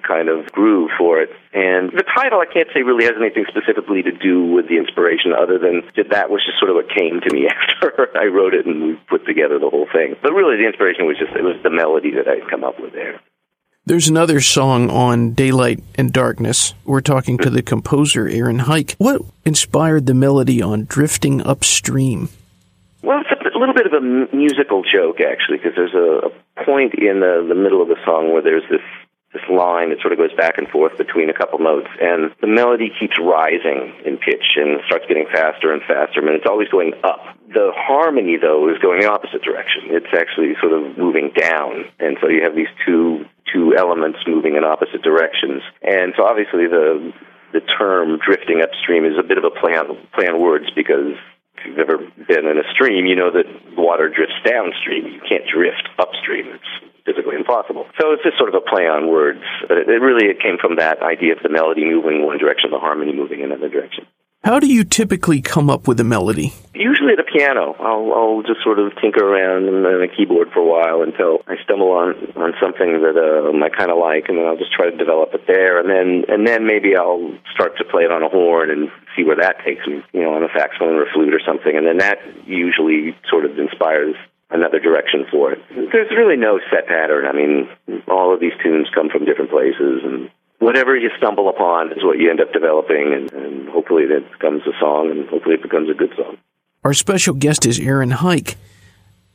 kind 0.00 0.28
of 0.28 0.50
groove 0.52 0.90
for 0.96 1.20
it. 1.20 1.30
And 1.52 1.92
the 1.92 2.04
title, 2.04 2.40
I 2.40 2.46
can't 2.46 2.68
say 2.72 2.82
really 2.82 3.04
has 3.04 3.14
anything 3.20 3.44
specifically 3.48 4.02
to 4.02 4.12
do 4.12 4.46
with 4.46 4.68
the 4.68 4.78
inspiration 4.78 5.32
other 5.36 5.58
than 5.58 5.82
that 5.96 6.10
that 6.10 6.30
was 6.30 6.40
just 6.44 6.58
sort 6.58 6.70
of 6.70 6.76
what 6.76 6.88
came 6.88 7.20
to 7.20 7.30
me 7.32 7.48
after 7.52 8.08
I 8.16 8.26
wrote 8.26 8.54
it 8.54 8.66
and 8.66 8.82
we 8.82 9.00
put 9.08 9.26
together 9.26 9.58
the 9.58 9.70
whole 9.70 9.88
thing. 9.92 10.16
But 10.22 10.32
really 10.32 10.56
the 10.56 10.66
inspiration 10.66 11.06
was 11.06 11.18
just, 11.18 11.32
it 11.36 11.44
was 11.44 11.60
the 11.62 11.70
melody 11.70 12.12
that 12.16 12.28
I'd 12.28 12.48
come 12.48 12.64
up 12.64 12.80
with 12.80 12.92
there. 12.92 13.20
There's 13.84 14.06
another 14.06 14.40
song 14.40 14.90
on 14.90 15.32
Daylight 15.32 15.82
and 15.96 16.12
Darkness. 16.12 16.72
We're 16.84 17.00
talking 17.00 17.36
to 17.38 17.50
the 17.50 17.62
composer, 17.62 18.28
Aaron 18.28 18.60
Heick. 18.60 18.94
What 18.98 19.22
inspired 19.44 20.06
the 20.06 20.14
melody 20.14 20.62
on 20.62 20.84
Drifting 20.84 21.42
Upstream? 21.42 22.28
Well, 23.02 23.18
it's 23.20 23.56
a 23.56 23.58
little 23.58 23.74
bit 23.74 23.86
of 23.86 23.92
a 23.92 24.36
musical 24.36 24.84
joke, 24.84 25.20
actually, 25.20 25.58
because 25.58 25.72
there's 25.74 25.94
a, 25.94 26.30
a 26.30 26.64
point 26.64 26.94
in 26.94 27.18
the, 27.18 27.44
the 27.48 27.56
middle 27.56 27.82
of 27.82 27.88
the 27.88 27.96
song 28.04 28.32
where 28.32 28.42
there's 28.42 28.62
this 28.70 28.80
this 29.32 29.42
line 29.48 29.88
that 29.90 30.00
sort 30.00 30.12
of 30.12 30.18
goes 30.20 30.32
back 30.36 30.58
and 30.58 30.68
forth 30.68 30.96
between 30.98 31.30
a 31.30 31.36
couple 31.36 31.58
notes, 31.58 31.88
and 32.00 32.32
the 32.40 32.46
melody 32.46 32.92
keeps 33.00 33.16
rising 33.16 33.96
in 34.04 34.20
pitch 34.20 34.60
and 34.60 34.80
starts 34.86 35.08
getting 35.08 35.24
faster 35.32 35.72
and 35.72 35.80
faster. 35.88 36.20
Mean, 36.20 36.36
it's 36.36 36.48
always 36.48 36.68
going 36.68 36.92
up. 37.02 37.24
The 37.48 37.72
harmony, 37.72 38.36
though, 38.36 38.68
is 38.68 38.76
going 38.78 39.00
the 39.00 39.08
opposite 39.08 39.40
direction. 39.40 39.88
It's 39.88 40.12
actually 40.12 40.52
sort 40.60 40.76
of 40.76 40.98
moving 40.98 41.32
down, 41.32 41.88
and 41.98 42.16
so 42.20 42.28
you 42.28 42.44
have 42.44 42.54
these 42.54 42.70
two 42.84 43.24
two 43.52 43.76
elements 43.76 44.18
moving 44.26 44.56
in 44.56 44.64
opposite 44.64 45.02
directions. 45.02 45.60
And 45.82 46.12
so, 46.16 46.24
obviously, 46.24 46.68
the 46.68 47.12
the 47.52 47.60
term 47.60 48.18
drifting 48.24 48.60
upstream 48.62 49.04
is 49.04 49.16
a 49.18 49.22
bit 49.22 49.36
of 49.36 49.44
a 49.44 49.50
play 49.50 49.76
on 49.76 49.96
play 50.12 50.28
on 50.28 50.40
words 50.40 50.68
because 50.76 51.16
if 51.56 51.66
you've 51.66 51.78
ever 51.78 51.98
been 51.98 52.44
in 52.48 52.58
a 52.58 52.66
stream, 52.72 53.06
you 53.06 53.16
know 53.16 53.30
that 53.30 53.48
water 53.76 54.08
drifts 54.08 54.36
downstream. 54.44 55.06
You 55.08 55.20
can't 55.28 55.44
drift 55.48 55.88
upstream. 55.98 56.48
It's 56.48 56.91
physically 57.04 57.36
impossible. 57.36 57.86
So 58.00 58.12
it's 58.12 58.22
just 58.22 58.38
sort 58.38 58.48
of 58.48 58.56
a 58.56 58.64
play 58.64 58.86
on 58.86 59.08
words, 59.10 59.42
but 59.68 59.78
it, 59.78 59.88
it 59.88 60.00
really 60.00 60.30
it 60.30 60.40
came 60.40 60.58
from 60.58 60.76
that 60.76 61.02
idea 61.02 61.32
of 61.34 61.42
the 61.42 61.48
melody 61.48 61.84
moving 61.84 62.24
one 62.24 62.38
direction, 62.38 62.70
the 62.70 62.78
harmony 62.78 63.12
moving 63.12 63.40
in 63.40 63.52
another 63.52 63.68
direction. 63.68 64.06
How 64.44 64.58
do 64.58 64.66
you 64.66 64.82
typically 64.82 65.40
come 65.40 65.70
up 65.70 65.86
with 65.86 66.00
a 66.00 66.04
melody? 66.04 66.52
Usually 66.74 67.12
at 67.12 67.20
a 67.20 67.28
piano. 67.30 67.76
I'll, 67.78 68.10
I'll 68.10 68.42
just 68.42 68.58
sort 68.64 68.80
of 68.80 68.90
tinker 69.00 69.22
around 69.22 69.70
on 69.70 70.02
a 70.02 70.08
keyboard 70.10 70.50
for 70.50 70.58
a 70.58 70.66
while 70.66 71.02
until 71.06 71.46
I 71.46 71.62
stumble 71.62 71.92
on 71.94 72.18
on 72.34 72.50
something 72.60 72.90
that 73.06 73.14
um, 73.14 73.62
I 73.62 73.70
kind 73.70 73.92
of 73.92 73.98
like, 74.02 74.26
and 74.26 74.38
then 74.38 74.46
I'll 74.46 74.58
just 74.58 74.74
try 74.74 74.90
to 74.90 74.96
develop 74.96 75.30
it 75.34 75.46
there, 75.46 75.78
and 75.78 75.86
then 75.86 76.26
and 76.26 76.42
then 76.42 76.66
maybe 76.66 76.96
I'll 76.96 77.38
start 77.54 77.78
to 77.78 77.84
play 77.84 78.02
it 78.02 78.10
on 78.10 78.24
a 78.24 78.28
horn 78.28 78.70
and 78.70 78.90
see 79.14 79.22
where 79.22 79.38
that 79.38 79.62
takes 79.64 79.86
me, 79.86 80.02
you 80.10 80.22
know, 80.22 80.34
on 80.34 80.42
a 80.42 80.50
saxophone 80.50 80.98
or 80.98 81.06
a 81.06 81.12
flute 81.14 81.34
or 81.34 81.40
something, 81.46 81.76
and 81.76 81.86
then 81.86 81.98
that 81.98 82.18
usually 82.44 83.14
sort 83.30 83.44
of 83.44 83.56
inspires 83.56 84.16
another 84.52 84.78
direction 84.78 85.24
for 85.30 85.52
it. 85.52 85.58
There's 85.70 86.10
really 86.10 86.36
no 86.36 86.60
set 86.70 86.86
pattern. 86.86 87.26
I 87.26 87.32
mean, 87.32 88.02
all 88.08 88.32
of 88.32 88.40
these 88.40 88.52
tunes 88.62 88.88
come 88.94 89.08
from 89.08 89.24
different 89.24 89.50
places, 89.50 90.02
and 90.04 90.30
whatever 90.58 90.96
you 90.96 91.10
stumble 91.16 91.48
upon 91.48 91.92
is 91.92 92.04
what 92.04 92.18
you 92.18 92.30
end 92.30 92.40
up 92.40 92.52
developing, 92.52 93.12
and, 93.12 93.32
and 93.32 93.68
hopefully 93.68 94.04
that 94.06 94.30
becomes 94.32 94.62
a 94.66 94.78
song, 94.78 95.10
and 95.10 95.28
hopefully 95.28 95.54
it 95.54 95.62
becomes 95.62 95.90
a 95.90 95.94
good 95.94 96.12
song. 96.16 96.36
Our 96.84 96.94
special 96.94 97.34
guest 97.34 97.66
is 97.66 97.78
Aaron 97.80 98.10
Heick. 98.10 98.56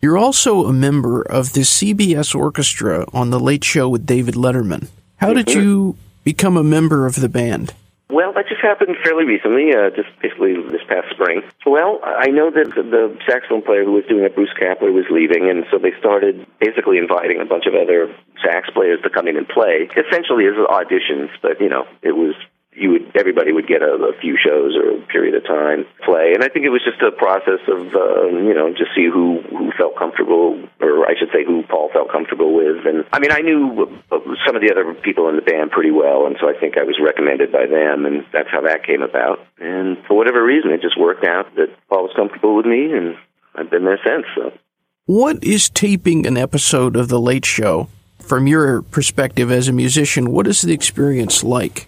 You're 0.02 0.18
also 0.18 0.66
a 0.66 0.74
member 0.74 1.22
of 1.22 1.54
the 1.54 1.62
CBS 1.62 2.36
Orchestra 2.36 3.06
on 3.14 3.32
The 3.32 3.40
Late 3.40 3.64
Show 3.64 3.90
with 3.90 4.06
David 4.06 4.36
Letterman. 4.36 4.90
How 5.16 5.34
did 5.34 5.52
you 5.52 5.98
become 6.24 6.56
a 6.56 6.64
member 6.64 7.08
of 7.08 7.16
the 7.16 7.30
band? 7.30 7.74
Well, 8.10 8.32
that 8.34 8.48
just 8.48 8.62
happened 8.62 8.96
fairly 9.04 9.26
recently, 9.26 9.76
uh, 9.76 9.92
just 9.92 10.08
basically 10.22 10.56
this 10.72 10.84
past 10.88 11.12
spring. 11.12 11.44
Well, 11.66 12.00
I 12.04 12.28
know 12.32 12.50
that 12.50 12.72
the, 12.74 13.18
saxophone 13.28 13.64
player 13.64 13.84
who 13.84 13.92
was 13.92 14.06
doing 14.08 14.24
it, 14.24 14.34
Bruce 14.34 14.54
Kapler, 14.56 14.94
was 14.94 15.04
leaving, 15.12 15.50
and 15.50 15.66
so 15.70 15.78
they 15.78 15.92
started 16.00 16.48
basically 16.60 17.00
inviting 17.00 17.42
a 17.42 17.46
bunch 17.46 17.66
of 17.68 17.76
other 17.76 18.08
sax 18.40 18.70
players 18.72 19.02
to 19.04 19.10
come 19.10 19.28
in 19.28 19.36
and 19.36 19.48
play, 19.48 19.90
essentially 19.92 20.48
as 20.48 20.56
auditions. 20.56 21.28
But 21.42 21.60
you 21.60 21.68
know, 21.68 21.84
it 22.02 22.16
was 22.16 22.34
you 22.78 22.92
would 22.92 23.12
everybody 23.18 23.52
would 23.52 23.68
get 23.68 23.82
a, 23.82 24.14
a 24.14 24.14
few 24.22 24.38
shows 24.38 24.78
or 24.78 25.02
a 25.02 25.02
period 25.10 25.34
of 25.34 25.44
time 25.44 25.86
play, 26.06 26.34
and 26.38 26.44
I 26.44 26.50
think 26.50 26.66
it 26.66 26.70
was 26.70 26.86
just 26.86 27.02
a 27.02 27.12
process 27.12 27.60
of 27.66 27.82
uh, 27.96 28.30
you 28.30 28.54
know 28.54 28.70
just 28.70 28.94
see 28.94 29.10
who 29.10 29.42
who 29.50 29.74
felt 29.74 29.98
comfortable, 29.98 30.62
or 30.80 31.10
I 31.10 31.18
should 31.18 31.34
say 31.34 31.44
who 31.44 31.64
Paul 31.66 31.90
felt 31.92 32.12
comfortable 32.12 32.54
with. 32.54 32.86
And 32.86 33.04
I 33.12 33.20
mean, 33.20 33.34
I 33.34 33.42
knew 33.42 33.90
uh, 34.12 34.20
some 34.46 34.56
of 34.56 34.62
the 34.62 34.70
other 34.70 34.94
people 34.94 35.28
in 35.30 35.36
the 35.36 35.42
band 35.42 35.72
pretty 35.72 35.92
well, 35.92 36.28
and 36.28 36.38
so 36.40 36.48
I 36.48 36.54
think 36.54 36.78
I 36.78 36.84
was 36.84 37.02
recommended 37.02 37.52
by 37.52 37.66
them, 37.66 38.06
and 38.06 38.26
that's 38.32 38.50
how 38.50 38.62
that 38.62 38.86
came 38.86 39.02
about. 39.02 39.42
And 39.58 39.98
for 40.06 40.16
whatever 40.16 40.44
reason, 40.46 40.72
it 40.72 40.82
just 40.82 41.00
worked 41.00 41.26
out 41.26 41.50
that 41.56 41.74
Paul 41.90 42.06
was 42.06 42.14
comfortable 42.16 42.56
with 42.56 42.68
me, 42.68 42.94
and 42.94 43.18
I've 43.56 43.72
been 43.72 43.86
there 43.86 44.00
since. 44.06 44.26
So. 44.38 44.54
What 45.06 45.44
is 45.44 45.70
taping 45.70 46.28
an 46.28 46.38
episode 46.38 46.96
of 46.96 47.08
The 47.08 47.20
Late 47.20 47.46
Show? 47.46 47.90
From 48.20 48.46
your 48.46 48.82
perspective 48.82 49.50
as 49.50 49.70
a 49.70 49.74
musician, 49.74 50.32
what 50.32 50.48
is 50.48 50.62
the 50.62 50.74
experience 50.74 51.46
like? 51.46 51.88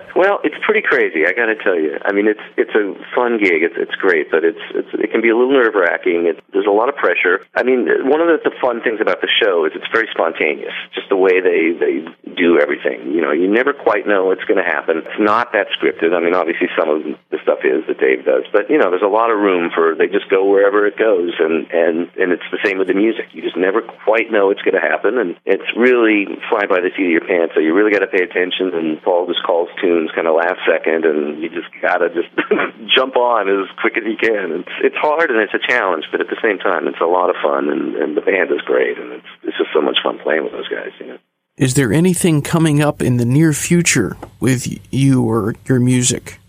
well, 0.21 0.37
it's 0.45 0.53
pretty 0.61 0.85
crazy. 0.85 1.25
I 1.25 1.33
got 1.33 1.49
to 1.49 1.57
tell 1.57 1.73
you. 1.73 1.97
I 2.05 2.13
mean, 2.13 2.29
it's 2.29 2.45
it's 2.53 2.77
a 2.77 2.93
fun 3.17 3.41
gig. 3.41 3.65
It's 3.65 3.73
it's 3.73 3.97
great, 3.97 4.29
but 4.29 4.45
it's 4.45 4.61
it's 4.77 4.93
it 4.93 5.09
can 5.09 5.17
be 5.17 5.33
a 5.33 5.35
little 5.35 5.49
nerve 5.49 5.73
wracking. 5.73 6.29
There's 6.53 6.69
a 6.69 6.77
lot 6.77 6.93
of 6.93 6.95
pressure. 6.95 7.41
I 7.57 7.65
mean, 7.65 7.89
one 8.05 8.21
of 8.21 8.29
the, 8.29 8.37
the 8.45 8.53
fun 8.61 8.85
things 8.85 9.01
about 9.01 9.25
the 9.25 9.31
show 9.41 9.65
is 9.65 9.73
it's 9.73 9.89
very 9.89 10.05
spontaneous. 10.13 10.77
Just 10.93 11.09
the 11.09 11.17
way 11.17 11.41
they 11.41 11.73
they 11.73 12.05
do 12.37 12.61
everything. 12.61 13.17
You 13.17 13.25
know, 13.25 13.33
you 13.33 13.49
never 13.49 13.73
quite 13.73 14.05
know 14.05 14.29
what's 14.29 14.45
going 14.45 14.61
to 14.61 14.69
happen. 14.69 15.01
It's 15.01 15.17
not 15.17 15.57
that 15.57 15.73
scripted. 15.73 16.13
I 16.13 16.21
mean, 16.21 16.37
obviously 16.37 16.69
some 16.77 16.85
of 16.93 17.01
the 17.33 17.41
stuff 17.41 17.65
is 17.65 17.81
that 17.89 17.97
Dave 17.97 18.21
does, 18.21 18.45
but 18.53 18.69
you 18.69 18.77
know, 18.77 18.93
there's 18.93 19.01
a 19.01 19.09
lot 19.09 19.33
of 19.33 19.41
room 19.41 19.73
for 19.73 19.97
they 19.97 20.05
just 20.05 20.29
go 20.29 20.45
wherever 20.45 20.85
it 20.85 21.01
goes, 21.01 21.33
and 21.41 21.65
and 21.73 22.13
and 22.13 22.29
it's 22.29 22.45
the 22.53 22.61
same 22.61 22.77
with 22.77 22.93
the 22.93 22.97
music. 22.97 23.33
You 23.33 23.41
just 23.41 23.57
never 23.57 23.81
quite 23.81 24.29
know 24.29 24.53
what's 24.53 24.61
going 24.61 24.77
to 24.77 24.85
happen, 24.85 25.17
and 25.17 25.33
it's 25.49 25.65
really 25.73 26.29
fly 26.45 26.69
by 26.69 26.77
the 26.77 26.93
seat 26.93 27.09
of 27.09 27.15
your 27.17 27.25
pants. 27.25 27.57
So 27.57 27.59
you 27.59 27.73
really 27.73 27.89
got 27.89 28.05
to 28.05 28.11
pay 28.13 28.21
attention. 28.21 28.69
And 28.77 29.01
Paul 29.01 29.25
just 29.25 29.41
calls 29.41 29.65
tunes 29.81 30.10
kind 30.15 30.27
of 30.27 30.35
last 30.35 30.59
second, 30.67 31.05
and 31.05 31.41
you 31.41 31.49
just 31.49 31.69
gotta 31.81 32.09
just 32.09 32.29
jump 32.95 33.15
on 33.15 33.47
as 33.47 33.69
quick 33.79 33.97
as 33.97 34.03
you 34.03 34.17
can. 34.17 34.63
It's 34.63 34.75
it's 34.83 34.99
hard 34.99 35.31
and 35.31 35.39
it's 35.39 35.53
a 35.53 35.63
challenge, 35.63 36.05
but 36.11 36.21
at 36.21 36.27
the 36.27 36.39
same 36.41 36.59
time, 36.59 36.87
it's 36.87 37.01
a 37.01 37.09
lot 37.09 37.29
of 37.29 37.35
fun, 37.41 37.69
and, 37.69 37.95
and 37.95 38.17
the 38.17 38.21
band 38.21 38.51
is 38.51 38.61
great, 38.65 38.97
and 38.97 39.13
it's 39.13 39.31
it's 39.43 39.57
just 39.57 39.71
so 39.73 39.81
much 39.81 39.97
fun 40.03 40.19
playing 40.19 40.43
with 40.43 40.53
those 40.53 40.67
guys. 40.67 40.91
You 40.99 41.07
know. 41.07 41.17
Is 41.57 41.75
there 41.75 41.93
anything 41.93 42.41
coming 42.41 42.81
up 42.81 43.01
in 43.01 43.17
the 43.17 43.25
near 43.25 43.53
future 43.53 44.17
with 44.39 44.67
you 44.91 45.23
or 45.23 45.55
your 45.65 45.79
music? 45.79 46.40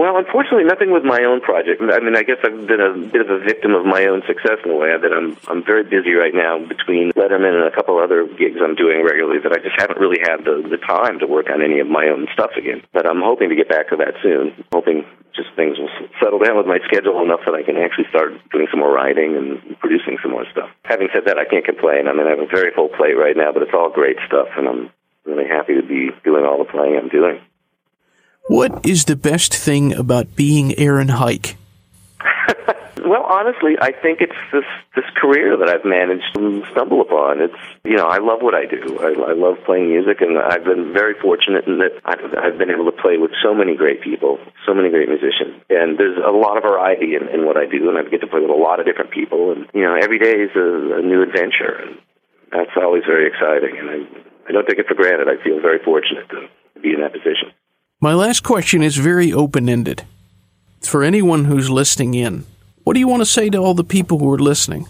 Well, 0.00 0.16
unfortunately, 0.16 0.64
nothing 0.64 0.96
with 0.96 1.04
my 1.04 1.20
own 1.28 1.44
project. 1.44 1.84
I 1.84 2.00
mean, 2.00 2.16
I 2.16 2.24
guess 2.24 2.40
I've 2.40 2.64
been 2.64 2.80
a 2.80 2.96
bit 3.12 3.20
of 3.20 3.28
a 3.28 3.44
victim 3.44 3.76
of 3.76 3.84
my 3.84 4.08
own 4.08 4.24
success 4.24 4.56
in 4.64 4.72
a 4.72 4.78
way 4.80 4.96
that 4.96 5.12
I'm 5.12 5.36
I'm 5.44 5.60
very 5.60 5.84
busy 5.84 6.16
right 6.16 6.32
now 6.32 6.56
between 6.56 7.12
Letterman 7.12 7.52
and 7.52 7.68
a 7.68 7.74
couple 7.76 8.00
other 8.00 8.24
gigs 8.24 8.64
I'm 8.64 8.80
doing 8.80 9.04
regularly 9.04 9.44
that 9.44 9.52
I 9.52 9.60
just 9.60 9.76
haven't 9.76 10.00
really 10.00 10.16
had 10.24 10.40
the 10.48 10.64
the 10.64 10.80
time 10.80 11.20
to 11.20 11.28
work 11.28 11.52
on 11.52 11.60
any 11.60 11.84
of 11.84 11.86
my 11.92 12.08
own 12.08 12.32
stuff 12.32 12.56
again. 12.56 12.80
But 12.96 13.04
I'm 13.04 13.20
hoping 13.20 13.52
to 13.52 13.56
get 13.60 13.68
back 13.68 13.92
to 13.92 14.00
that 14.00 14.16
soon. 14.24 14.56
hoping 14.72 15.04
just 15.36 15.52
things 15.52 15.76
will 15.76 15.92
settle 16.16 16.40
down 16.40 16.56
with 16.56 16.64
my 16.64 16.80
schedule 16.88 17.20
enough 17.20 17.44
that 17.44 17.52
I 17.52 17.60
can 17.60 17.76
actually 17.76 18.08
start 18.08 18.32
doing 18.56 18.72
some 18.72 18.80
more 18.80 18.96
writing 18.96 19.36
and 19.36 19.60
producing 19.84 20.16
some 20.24 20.32
more 20.32 20.48
stuff. 20.48 20.72
Having 20.88 21.12
said 21.12 21.28
that, 21.28 21.36
I 21.36 21.44
can't 21.44 21.68
complain. 21.68 22.08
I 22.08 22.16
mean, 22.16 22.24
I 22.24 22.40
have 22.40 22.40
a 22.40 22.48
very 22.48 22.72
full 22.72 22.88
plate 22.88 23.20
right 23.20 23.36
now, 23.36 23.52
but 23.52 23.60
it's 23.68 23.76
all 23.76 23.92
great 23.92 24.16
stuff, 24.24 24.48
and 24.56 24.64
I'm 24.64 24.82
really 25.28 25.44
happy 25.44 25.76
to 25.76 25.84
be 25.84 26.08
doing 26.24 26.48
all 26.48 26.56
the 26.56 26.64
playing 26.64 26.96
I'm 26.96 27.12
doing. 27.12 27.44
What 28.50 28.82
is 28.82 29.04
the 29.04 29.14
best 29.14 29.54
thing 29.54 29.94
about 29.94 30.34
being 30.34 30.74
Aaron 30.74 31.06
Heick? 31.06 31.54
well, 33.06 33.22
honestly, 33.22 33.78
I 33.78 33.94
think 33.94 34.18
it's 34.18 34.34
this 34.50 34.66
this 34.98 35.06
career 35.22 35.54
that 35.54 35.70
I've 35.70 35.86
managed 35.86 36.34
to 36.34 36.66
stumble 36.74 37.00
upon. 37.00 37.38
It's 37.46 37.62
you 37.86 37.94
know 37.94 38.10
I 38.10 38.18
love 38.18 38.42
what 38.42 38.58
I 38.58 38.66
do. 38.66 38.98
I, 38.98 39.30
I 39.30 39.34
love 39.38 39.62
playing 39.62 39.94
music, 39.94 40.18
and 40.18 40.34
I've 40.34 40.66
been 40.66 40.90
very 40.92 41.14
fortunate 41.22 41.70
in 41.70 41.78
that 41.78 41.94
I've, 42.02 42.26
I've 42.42 42.58
been 42.58 42.74
able 42.74 42.90
to 42.90 42.96
play 42.98 43.22
with 43.22 43.30
so 43.38 43.54
many 43.54 43.78
great 43.78 44.02
people, 44.02 44.42
so 44.66 44.74
many 44.74 44.90
great 44.90 45.06
musicians, 45.06 45.62
and 45.70 45.94
there's 45.94 46.18
a 46.18 46.34
lot 46.34 46.58
of 46.58 46.66
variety 46.66 47.14
in, 47.14 47.30
in 47.30 47.46
what 47.46 47.54
I 47.54 47.70
do, 47.70 47.86
and 47.86 47.94
I 47.94 48.02
get 48.10 48.18
to 48.22 48.26
play 48.26 48.42
with 48.42 48.50
a 48.50 48.58
lot 48.58 48.82
of 48.82 48.84
different 48.84 49.14
people, 49.14 49.54
and 49.54 49.70
you 49.78 49.86
know 49.86 49.94
every 49.94 50.18
day 50.18 50.42
is 50.42 50.50
a, 50.58 50.98
a 50.98 51.02
new 51.06 51.22
adventure, 51.22 51.86
and 51.86 52.02
that's 52.50 52.74
always 52.74 53.06
very 53.06 53.30
exciting, 53.30 53.78
and 53.78 53.86
I 53.94 53.98
I 54.48 54.50
don't 54.50 54.66
take 54.66 54.82
it 54.82 54.90
for 54.90 54.98
granted. 54.98 55.30
I 55.30 55.38
feel 55.38 55.62
very 55.62 55.78
fortunate 55.86 56.26
to 56.34 56.50
be 56.82 56.98
in 56.98 57.00
that 57.06 57.14
position. 57.14 57.54
My 58.02 58.14
last 58.14 58.42
question 58.42 58.82
is 58.82 58.96
very 58.96 59.30
open 59.30 59.68
ended. 59.68 60.06
For 60.80 61.02
anyone 61.02 61.44
who's 61.44 61.68
listening 61.68 62.14
in, 62.14 62.46
what 62.82 62.94
do 62.94 62.98
you 62.98 63.06
want 63.06 63.20
to 63.20 63.26
say 63.26 63.50
to 63.50 63.58
all 63.58 63.74
the 63.74 63.84
people 63.84 64.18
who 64.18 64.32
are 64.32 64.38
listening? 64.38 64.86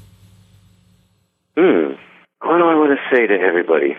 Hmm. 1.58 1.94
What 2.40 2.58
do 2.58 2.64
I 2.64 2.76
want 2.76 2.96
to 2.96 3.16
say 3.16 3.26
to 3.26 3.34
everybody? 3.34 3.96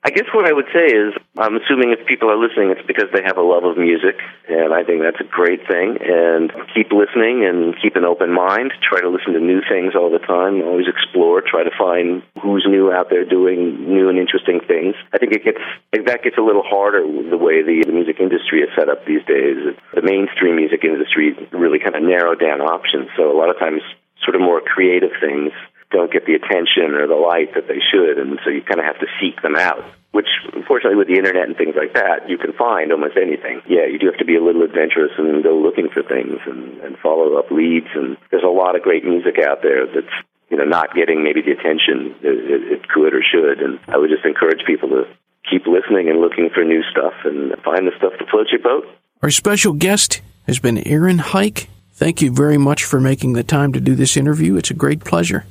I 0.00 0.08
guess 0.08 0.24
what 0.32 0.48
I 0.48 0.52
would 0.52 0.72
say 0.72 0.88
is, 0.88 1.12
I'm 1.36 1.60
assuming 1.60 1.92
if 1.92 2.08
people 2.08 2.32
are 2.32 2.40
listening, 2.40 2.72
it's 2.72 2.86
because 2.88 3.12
they 3.12 3.20
have 3.20 3.36
a 3.36 3.44
love 3.44 3.68
of 3.68 3.76
music, 3.76 4.16
and 4.48 4.72
I 4.72 4.80
think 4.80 5.04
that's 5.04 5.20
a 5.20 5.28
great 5.28 5.68
thing. 5.68 6.00
And 6.00 6.48
keep 6.72 6.88
listening 6.88 7.44
and 7.44 7.76
keep 7.84 7.96
an 8.00 8.08
open 8.08 8.32
mind. 8.32 8.72
Try 8.80 9.04
to 9.04 9.12
listen 9.12 9.36
to 9.36 9.44
new 9.44 9.60
things 9.68 9.92
all 9.92 10.08
the 10.08 10.24
time. 10.24 10.64
Always 10.64 10.88
explore. 10.88 11.44
Try 11.44 11.68
to 11.68 11.74
find 11.76 12.24
who's 12.40 12.64
new 12.64 12.88
out 12.88 13.12
there 13.12 13.28
doing 13.28 13.92
new 13.92 14.08
and 14.08 14.16
interesting 14.16 14.64
things. 14.64 14.96
I 15.12 15.18
think 15.20 15.36
it 15.36 15.44
gets 15.44 15.60
that 15.92 16.24
gets 16.24 16.40
a 16.40 16.44
little 16.44 16.64
harder 16.64 17.04
the 17.04 17.36
way 17.36 17.60
the, 17.60 17.84
music 17.92 18.20
industry 18.20 18.64
is 18.64 18.70
set 18.72 18.88
up 18.88 19.04
these 19.04 19.20
days. 19.28 19.76
The 19.92 20.00
mainstream 20.00 20.56
music 20.56 20.80
industry 20.80 21.36
really 21.52 21.78
kind 21.78 21.94
of 21.94 22.02
narrowed 22.02 22.40
down 22.40 22.62
options. 22.62 23.12
So 23.18 23.28
a 23.28 23.36
lot 23.36 23.50
of 23.50 23.58
times, 23.58 23.82
sort 24.24 24.34
of 24.34 24.40
more 24.40 24.60
creative 24.60 25.12
things 25.20 25.52
don't 25.90 26.12
get 26.12 26.24
the 26.26 26.34
attention 26.34 26.94
or 26.94 27.06
the 27.06 27.18
light 27.18 27.54
that 27.54 27.66
they 27.66 27.82
should, 27.82 28.18
and 28.18 28.38
so 28.44 28.50
you 28.50 28.62
kind 28.62 28.78
of 28.78 28.86
have 28.86 28.98
to 29.00 29.10
seek 29.18 29.42
them 29.42 29.56
out. 29.56 29.82
Which, 30.12 30.26
unfortunately, 30.54 30.98
with 30.98 31.06
the 31.06 31.14
internet 31.14 31.46
and 31.46 31.56
things 31.56 31.78
like 31.78 31.94
that, 31.94 32.26
you 32.28 32.38
can 32.38 32.52
find 32.54 32.90
almost 32.90 33.14
anything. 33.14 33.62
Yeah, 33.70 33.86
you 33.86 33.98
do 33.98 34.06
have 34.10 34.18
to 34.18 34.26
be 34.26 34.34
a 34.34 34.42
little 34.42 34.62
adventurous 34.62 35.14
and 35.18 35.42
go 35.42 35.54
looking 35.54 35.88
for 35.88 36.02
things 36.02 36.38
and, 36.46 36.82
and 36.82 36.98
follow 36.98 37.38
up 37.38 37.50
leads. 37.50 37.86
And 37.94 38.16
there's 38.30 38.42
a 38.42 38.50
lot 38.50 38.74
of 38.74 38.82
great 38.82 39.04
music 39.04 39.38
out 39.38 39.62
there 39.62 39.86
that's 39.86 40.14
you 40.50 40.58
know 40.58 40.66
not 40.66 40.94
getting 40.94 41.22
maybe 41.22 41.42
the 41.42 41.54
attention 41.54 42.14
it, 42.22 42.82
it 42.82 42.88
could 42.88 43.14
or 43.14 43.22
should. 43.22 43.62
And 43.62 43.78
I 43.86 43.98
would 43.98 44.10
just 44.10 44.26
encourage 44.26 44.66
people 44.66 44.88
to 44.90 45.06
keep 45.48 45.66
listening 45.66 46.10
and 46.10 46.20
looking 46.20 46.50
for 46.54 46.64
new 46.64 46.82
stuff 46.90 47.14
and 47.24 47.54
find 47.62 47.86
the 47.86 47.94
stuff 47.98 48.12
to 48.18 48.26
float 48.26 48.50
your 48.50 48.62
boat. 48.62 48.86
Our 49.22 49.30
special 49.30 49.74
guest 49.74 50.22
has 50.46 50.58
been 50.58 50.78
Aaron 50.86 51.18
Heick. 51.18 51.68
Thank 51.94 52.22
you 52.22 52.32
very 52.32 52.58
much 52.58 52.84
for 52.84 53.00
making 53.00 53.34
the 53.34 53.44
time 53.44 53.72
to 53.74 53.80
do 53.80 53.94
this 53.94 54.16
interview. 54.16 54.56
It's 54.56 54.70
a 54.70 54.74
great 54.74 55.04
pleasure. 55.04 55.44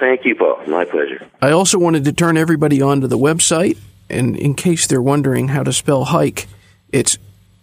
Thank 0.00 0.24
you, 0.24 0.34
Paul. 0.34 0.58
My 0.66 0.84
pleasure. 0.86 1.28
I 1.40 1.52
also 1.52 1.78
wanted 1.78 2.04
to 2.06 2.12
turn 2.12 2.36
everybody 2.38 2.80
on 2.82 3.02
to 3.02 3.06
the 3.06 3.18
website, 3.18 3.78
and 4.08 4.34
in 4.36 4.54
case 4.54 4.86
they're 4.86 5.02
wondering 5.02 5.48
how 5.48 5.62
to 5.62 5.72
spell 5.72 6.06
Heick, 6.06 6.46
it's 6.88 7.18